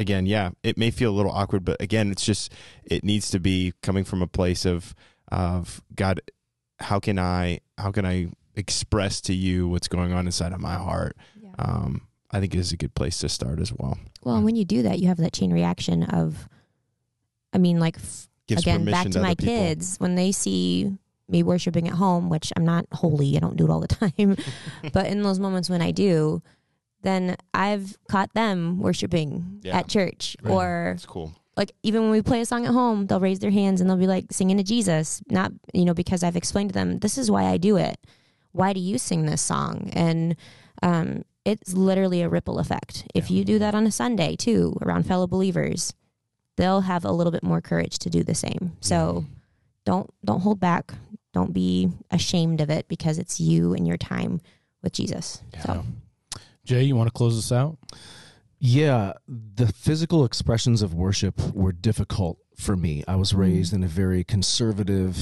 [0.00, 3.38] again, yeah, it may feel a little awkward, but again, it's just it needs to
[3.38, 4.94] be coming from a place of
[5.30, 6.20] of God.
[6.80, 10.74] How can I how can I express to you what's going on inside of my
[10.74, 11.16] heart?
[11.40, 11.50] Yeah.
[11.58, 13.98] Um, I think it is a good place to start as well.
[14.24, 16.48] Well, and when you do that, you have that chain reaction of,
[17.52, 17.98] I mean, like
[18.50, 19.54] again, back to, other my people.
[19.54, 20.96] kids when they see
[21.28, 24.36] me worshiping at home, which I'm not holy, I don't do it all the time,
[24.92, 26.42] but in those moments when I do,
[27.02, 29.78] then I've caught them worshiping Yeah.
[29.78, 30.52] at church Right.
[30.52, 31.32] or It's cool.
[31.56, 33.96] like even when we play a song at home, they'll raise their hands and they'll
[33.96, 37.30] be like singing to Jesus, not you know because I've explained to them this is
[37.30, 37.98] why I do it.
[38.52, 39.90] Why do you sing this song?
[39.92, 40.36] And
[40.82, 43.06] um, it's literally a ripple effect.
[43.14, 45.92] If you do that on a Sunday too, around fellow believers,
[46.56, 48.72] they'll have a little bit more courage to do the same.
[48.80, 49.24] So
[49.86, 50.94] don't don't hold back.
[51.32, 54.40] Don't be ashamed of it because it's you and your time
[54.82, 55.42] with Jesus.
[55.64, 55.84] So
[56.64, 57.78] Jay, you want to close this out?
[58.58, 63.02] Yeah, the physical expressions of worship were difficult for me.
[63.08, 65.16] I was raised in a very conservative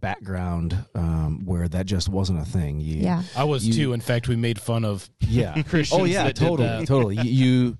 [0.00, 2.80] background um, where that just wasn't a thing.
[2.80, 3.22] You, yeah.
[3.36, 3.92] I was You- too.
[3.92, 5.60] In fact, we made fun of yeah.
[5.68, 6.00] Christians.
[6.00, 6.86] Oh yeah, that did totally, that.
[6.86, 7.16] totally.
[7.16, 7.78] You, you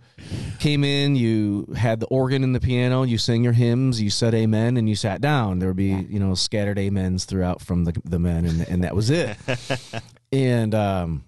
[0.59, 4.35] came in, you had the organ and the piano, you sang your hymns, you said
[4.35, 5.59] amen, and you sat down.
[5.61, 8.95] There would be you know scattered amens throughout from the the men, and and that
[8.95, 9.37] was it.
[10.33, 11.25] and um,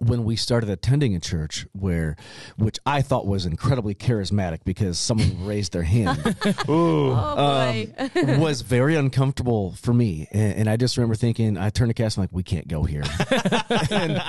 [0.00, 2.14] when we started attending a church where,
[2.56, 6.18] which I thought was incredibly charismatic because someone raised their hand,
[6.68, 7.10] Ooh.
[7.12, 8.38] Oh boy.
[8.38, 10.28] was very uncomfortable for me.
[10.30, 12.84] And, and I just remember thinking, I turned to Cass, I'm like, we can't go
[12.84, 13.02] here.
[13.90, 14.20] And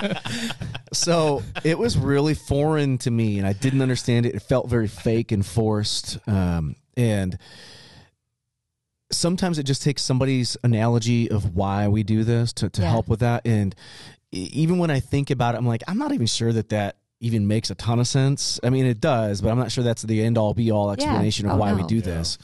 [0.92, 4.34] so it was really foreign to me, and I didn't understand it.
[4.34, 6.18] It felt very fake and forced.
[6.28, 7.38] Um, and
[9.12, 12.90] sometimes it just takes somebody's analogy of why we do this to, to Yeah.
[12.90, 13.46] help with that.
[13.46, 13.74] And
[14.32, 17.46] even when I think about it, I'm like, I'm not even sure that that even
[17.46, 18.58] makes a ton of sense.
[18.62, 21.46] I mean, it does, but I'm not sure that's the end all be all explanation
[21.46, 21.88] of Oh, why we no.
[21.88, 22.38] do this.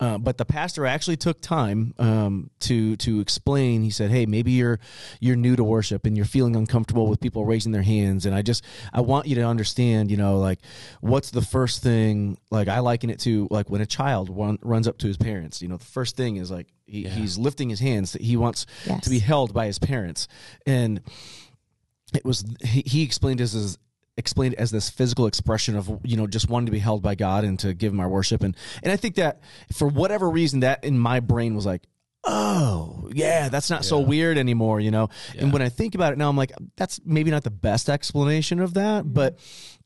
[0.00, 3.82] Uh, but the pastor actually took time um, to to explain.
[3.82, 4.78] He said, "Hey, maybe you're
[5.20, 8.24] you're new to worship and you're feeling uncomfortable with people raising their hands.
[8.24, 10.60] And I just I want you to understand, you know, like
[11.00, 12.38] what's the first thing?
[12.50, 15.60] Like I liken it to like when a child run, runs up to his parents.
[15.62, 18.12] You know, the first thing is like he, he's lifting his hands.
[18.12, 19.02] That he wants Yes.
[19.04, 20.28] to be held by his parents,
[20.66, 21.00] and
[22.14, 23.78] it was he, he explained this as
[24.18, 27.44] explained as this physical expression of you know just wanting to be held by God
[27.44, 28.42] and to give my worship.
[28.42, 29.40] And and I think that
[29.72, 31.84] for whatever reason that in my brain was like
[32.24, 35.08] oh yeah that's not so weird anymore you know?
[35.38, 38.60] And when I think about it now I'm like that's maybe not the best explanation
[38.60, 39.12] of that mm-hmm.
[39.12, 39.38] but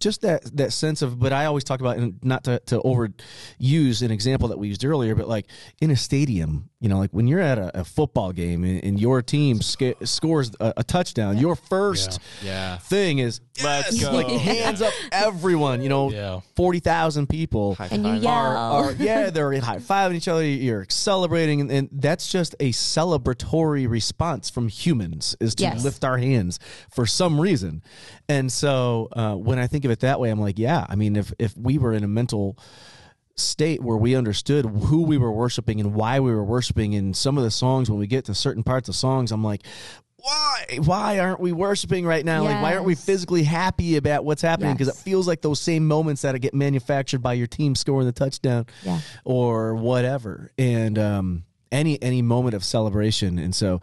[0.03, 4.03] just that that sense of but I always talk about and not to, to overuse
[4.03, 5.47] an example that we used earlier but like
[5.81, 9.01] in a stadium you know like when you're at a, a football game and, and
[9.01, 12.79] your team sca- scores a, a touchdown your first Yeah.
[12.79, 14.17] thing is Let's yes, go.
[14.17, 16.41] like hands up everyone you know Yeah.
[16.57, 18.23] 40,000 people High And you five.
[18.23, 18.33] yell.
[18.33, 22.73] are, are yeah they're high fiving each other you're celebrating and, and that's just a
[22.73, 25.85] celebratory response from humans is to Yes.
[25.85, 26.59] lift our hands
[26.91, 27.83] for some reason
[28.29, 31.15] and so uh, when I think of it that way I'm like yeah I mean
[31.17, 32.59] if if we were in a mental
[33.37, 37.39] state where we understood who we were worshiping and why we were worshiping in some
[37.39, 39.63] of the songs when we get to certain parts of songs I'm like
[40.17, 42.45] why why aren't we worshiping right now?
[42.45, 44.73] Like why aren't we physically happy about what's happening?
[44.75, 45.01] Because Yes.
[45.01, 48.67] it feels like those same moments that get manufactured by your team scoring the touchdown
[48.85, 49.01] Yeah.
[49.25, 50.53] or whatever.
[50.57, 53.39] And um any any moment of celebration.
[53.41, 53.81] And so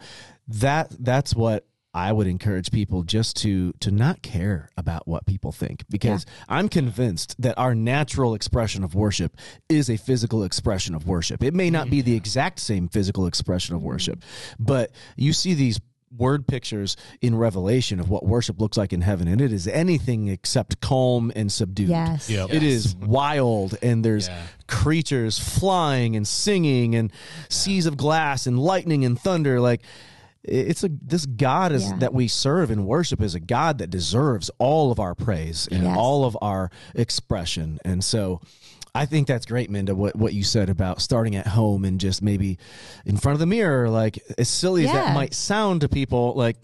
[0.48, 5.50] that that's what I would encourage people just to to not care about what people
[5.50, 9.36] think because I'm convinced that our natural expression of worship
[9.68, 11.42] is a physical expression of worship.
[11.42, 14.22] It may not be the exact same physical expression of worship,
[14.58, 15.80] but you see these
[16.16, 20.26] word pictures in Revelation of what worship looks like in heaven and it is anything
[20.28, 21.88] except calm and subdued.
[21.88, 22.28] Yes.
[22.28, 22.50] Yep.
[22.52, 24.42] It is wild, and there's Yeah.
[24.66, 27.12] creatures flying and singing, and
[27.48, 29.60] seas of glass and lightning and thunder.
[29.60, 29.82] Like
[30.42, 31.96] it's a this God is Yeah.
[31.98, 35.84] that we serve and worship is a God that deserves all of our praise and
[35.84, 35.96] Yes.
[35.98, 37.78] all of our expression.
[37.84, 38.40] And so,
[38.94, 39.94] I think that's great, Minda.
[39.94, 42.58] What what you said about starting at home and just maybe
[43.04, 46.56] in front of the mirror, like as silly as that might sound to people, like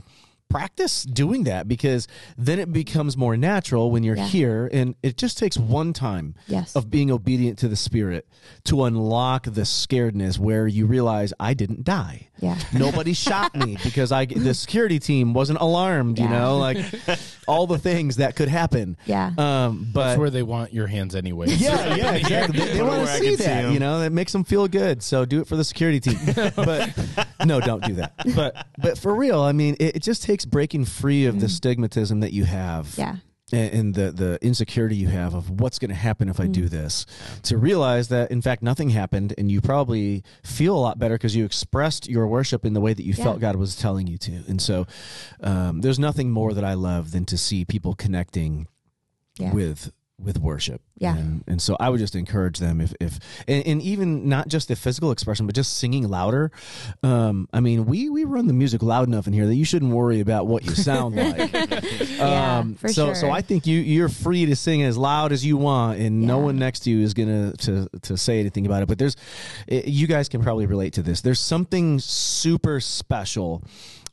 [0.49, 2.07] practice doing that because
[2.39, 4.29] then it becomes more natural when you're Yeah.
[4.29, 6.77] here and it just takes one time Yes.
[6.77, 8.29] of being obedient to the spirit
[8.65, 12.29] to unlock the scaredness where you realize I didn't die.
[12.39, 12.59] Yeah.
[12.73, 16.77] Nobody shot me because I the security team wasn't alarmed, you know, like
[17.49, 18.97] all the things that could happen.
[19.07, 19.33] Yeah.
[19.39, 21.47] Um but That's where they want your hands anyway.
[21.49, 22.59] yeah, yeah, exactly.
[22.59, 23.67] They, Put 'em want to see that.
[23.69, 24.01] see you know.
[24.01, 25.03] That makes them feel good.
[25.03, 26.19] So do it for the security team.
[26.57, 26.93] but
[27.45, 28.13] no, don't do that.
[28.35, 32.21] But but for real, I mean, it, it just takes breaking free of the stigmatism
[32.21, 33.17] that you have, Yeah.
[33.53, 36.69] And, and the the insecurity you have of what's going to happen if I do
[36.69, 37.07] this.
[37.45, 41.37] To realize that in fact nothing happened, and you probably feel a lot better because
[41.37, 43.25] you expressed your worship in the way that you Yeah.
[43.25, 44.33] felt God was telling you to.
[44.49, 44.87] And so,
[45.41, 48.67] um, there's nothing more that I love than to see people connecting
[49.39, 49.53] Yeah.
[49.53, 50.81] with with worship.
[50.97, 51.17] Yeah.
[51.17, 54.69] And, and so I would just encourage them if, if and, and even not just
[54.69, 56.51] the physical expression, but just singing louder.
[57.03, 59.93] Um, I mean, we, we run the music loud enough in here that you shouldn't
[59.93, 61.53] worry about what you sound like.
[61.53, 63.15] Yeah, um, for so, sure.
[63.15, 66.39] so I think you, you're free to sing as loud as you want and no
[66.39, 68.89] one next to you is going to, to, to say anything about it.
[68.89, 69.17] But there's,
[69.69, 71.21] eh, you guys can probably relate to this.
[71.21, 73.63] There's something super special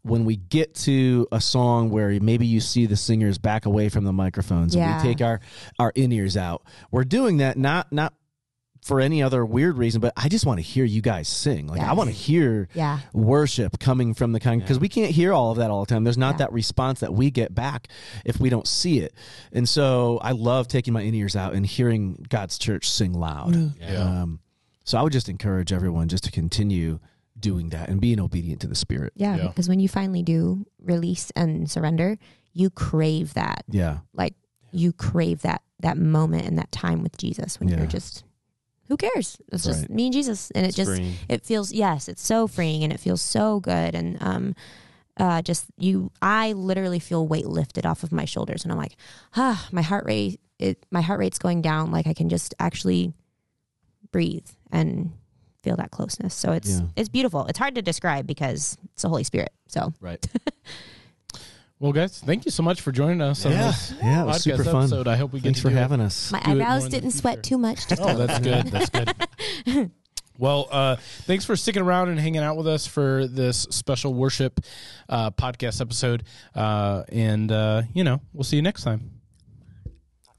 [0.04, 4.04] when we get to a song where maybe you see the singers back away from
[4.04, 4.96] the microphones Yeah.
[4.98, 5.40] and we take our
[5.80, 6.64] our in ears out.
[6.92, 8.14] We're doing that not not
[8.82, 11.68] for any other weird reason, but I just want to hear you guys sing.
[11.68, 13.00] Like I want to hear Yeah.
[13.14, 16.04] worship coming from the kind because we can't hear all of that all the time.
[16.04, 16.38] There's not Yeah.
[16.40, 17.88] that response that we get back
[18.26, 19.14] if we don't see it.
[19.54, 23.74] And so I love taking my in ears out and hearing God's church sing loud.
[23.80, 24.04] Yeah.
[24.24, 24.40] Um,
[24.84, 27.00] so I would just encourage everyone just to continue
[27.44, 29.14] doing that and being obedient to the Spirit.
[29.16, 29.36] Yeah.
[29.36, 29.48] Yeah.
[29.50, 32.18] Because when you finally do release and surrender,
[32.54, 33.66] you crave that.
[33.70, 34.00] Yeah.
[34.14, 34.34] Like
[34.72, 37.78] you crave that that moment and that time with Jesus when Yeah.
[37.78, 38.24] you're just
[38.88, 39.38] who cares?
[39.52, 40.52] It's just me and Jesus.
[40.52, 41.14] And it It's just freeing.
[41.30, 44.56] it feels yes, it's so freeing and it feels so good and um
[45.18, 48.96] uh just you I literally feel weight lifted off of my shoulders and I'm like,
[49.36, 53.14] ah, my heart rate it my heart rate's going down like I can just actually
[54.12, 55.12] breathe and
[55.64, 56.34] feel that closeness.
[56.36, 56.88] So it's Yeah.
[56.96, 57.46] it's beautiful.
[57.48, 59.52] It's hard to describe because it's the Holy Spirit.
[59.68, 60.26] So Right.
[61.80, 63.68] Well, guys, thank you so much for joining us on Yeah.
[63.68, 64.76] this Yeah, it was podcast super fun.
[64.84, 65.06] episode.
[65.08, 65.80] I hope we get Thanks to for do it.
[65.80, 66.32] having us.
[66.32, 67.88] my Do eyebrows didn't sweat too much.
[67.90, 68.68] Just Oh, that's good.
[68.68, 69.92] That's good.
[70.40, 70.96] Well, uh,
[71.26, 74.62] thanks for sticking around and hanging out with us for this special worship
[75.08, 76.24] uh, podcast episode.
[76.56, 79.12] Uh, and, uh, you know, we'll see you next time.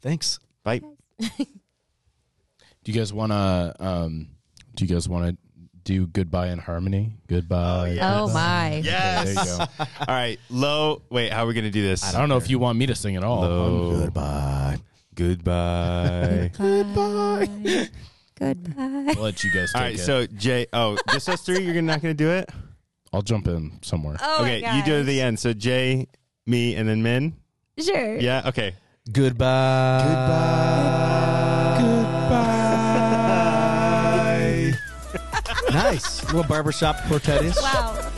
[0.02, 0.40] Thanks.
[0.64, 0.80] Bye.
[1.20, 1.26] Do
[2.86, 4.28] you guys want to, um,
[4.74, 5.36] do you guys want to
[5.84, 7.14] do goodbye in harmony?
[7.28, 7.90] Goodbye.
[7.90, 8.20] Oh, yeah.
[8.20, 8.76] Oh my.
[8.84, 9.34] Yes.
[9.34, 9.64] there you go.
[10.00, 10.38] All right.
[10.50, 11.02] Low.
[11.10, 12.02] Wait, how are we going to do this?
[12.02, 13.42] I don't know if you want me to sing at all.
[13.42, 14.00] Low.
[14.00, 14.78] Goodbye.
[15.14, 16.50] Goodbye.
[16.58, 17.88] Goodbye.
[18.36, 19.14] Goodbye.
[19.16, 19.94] I'll let you guys take All right.
[19.94, 19.98] it.
[19.98, 21.60] So, Jay, oh, just us three?
[21.64, 22.50] You're not going to do it?
[23.12, 24.16] I'll jump in somewhere.
[24.20, 24.58] Oh okay.
[24.76, 25.38] You do it at the end.
[25.38, 26.08] So, Jay,
[26.46, 27.36] me, and then Min?
[27.78, 28.16] Sure.
[28.16, 28.42] Yeah.
[28.46, 28.74] Okay.
[29.12, 30.02] Goodbye.
[30.04, 31.50] Goodbye.
[35.74, 36.24] Nice.
[36.24, 37.56] Little barbershop quartet is.
[37.60, 38.13] Wow.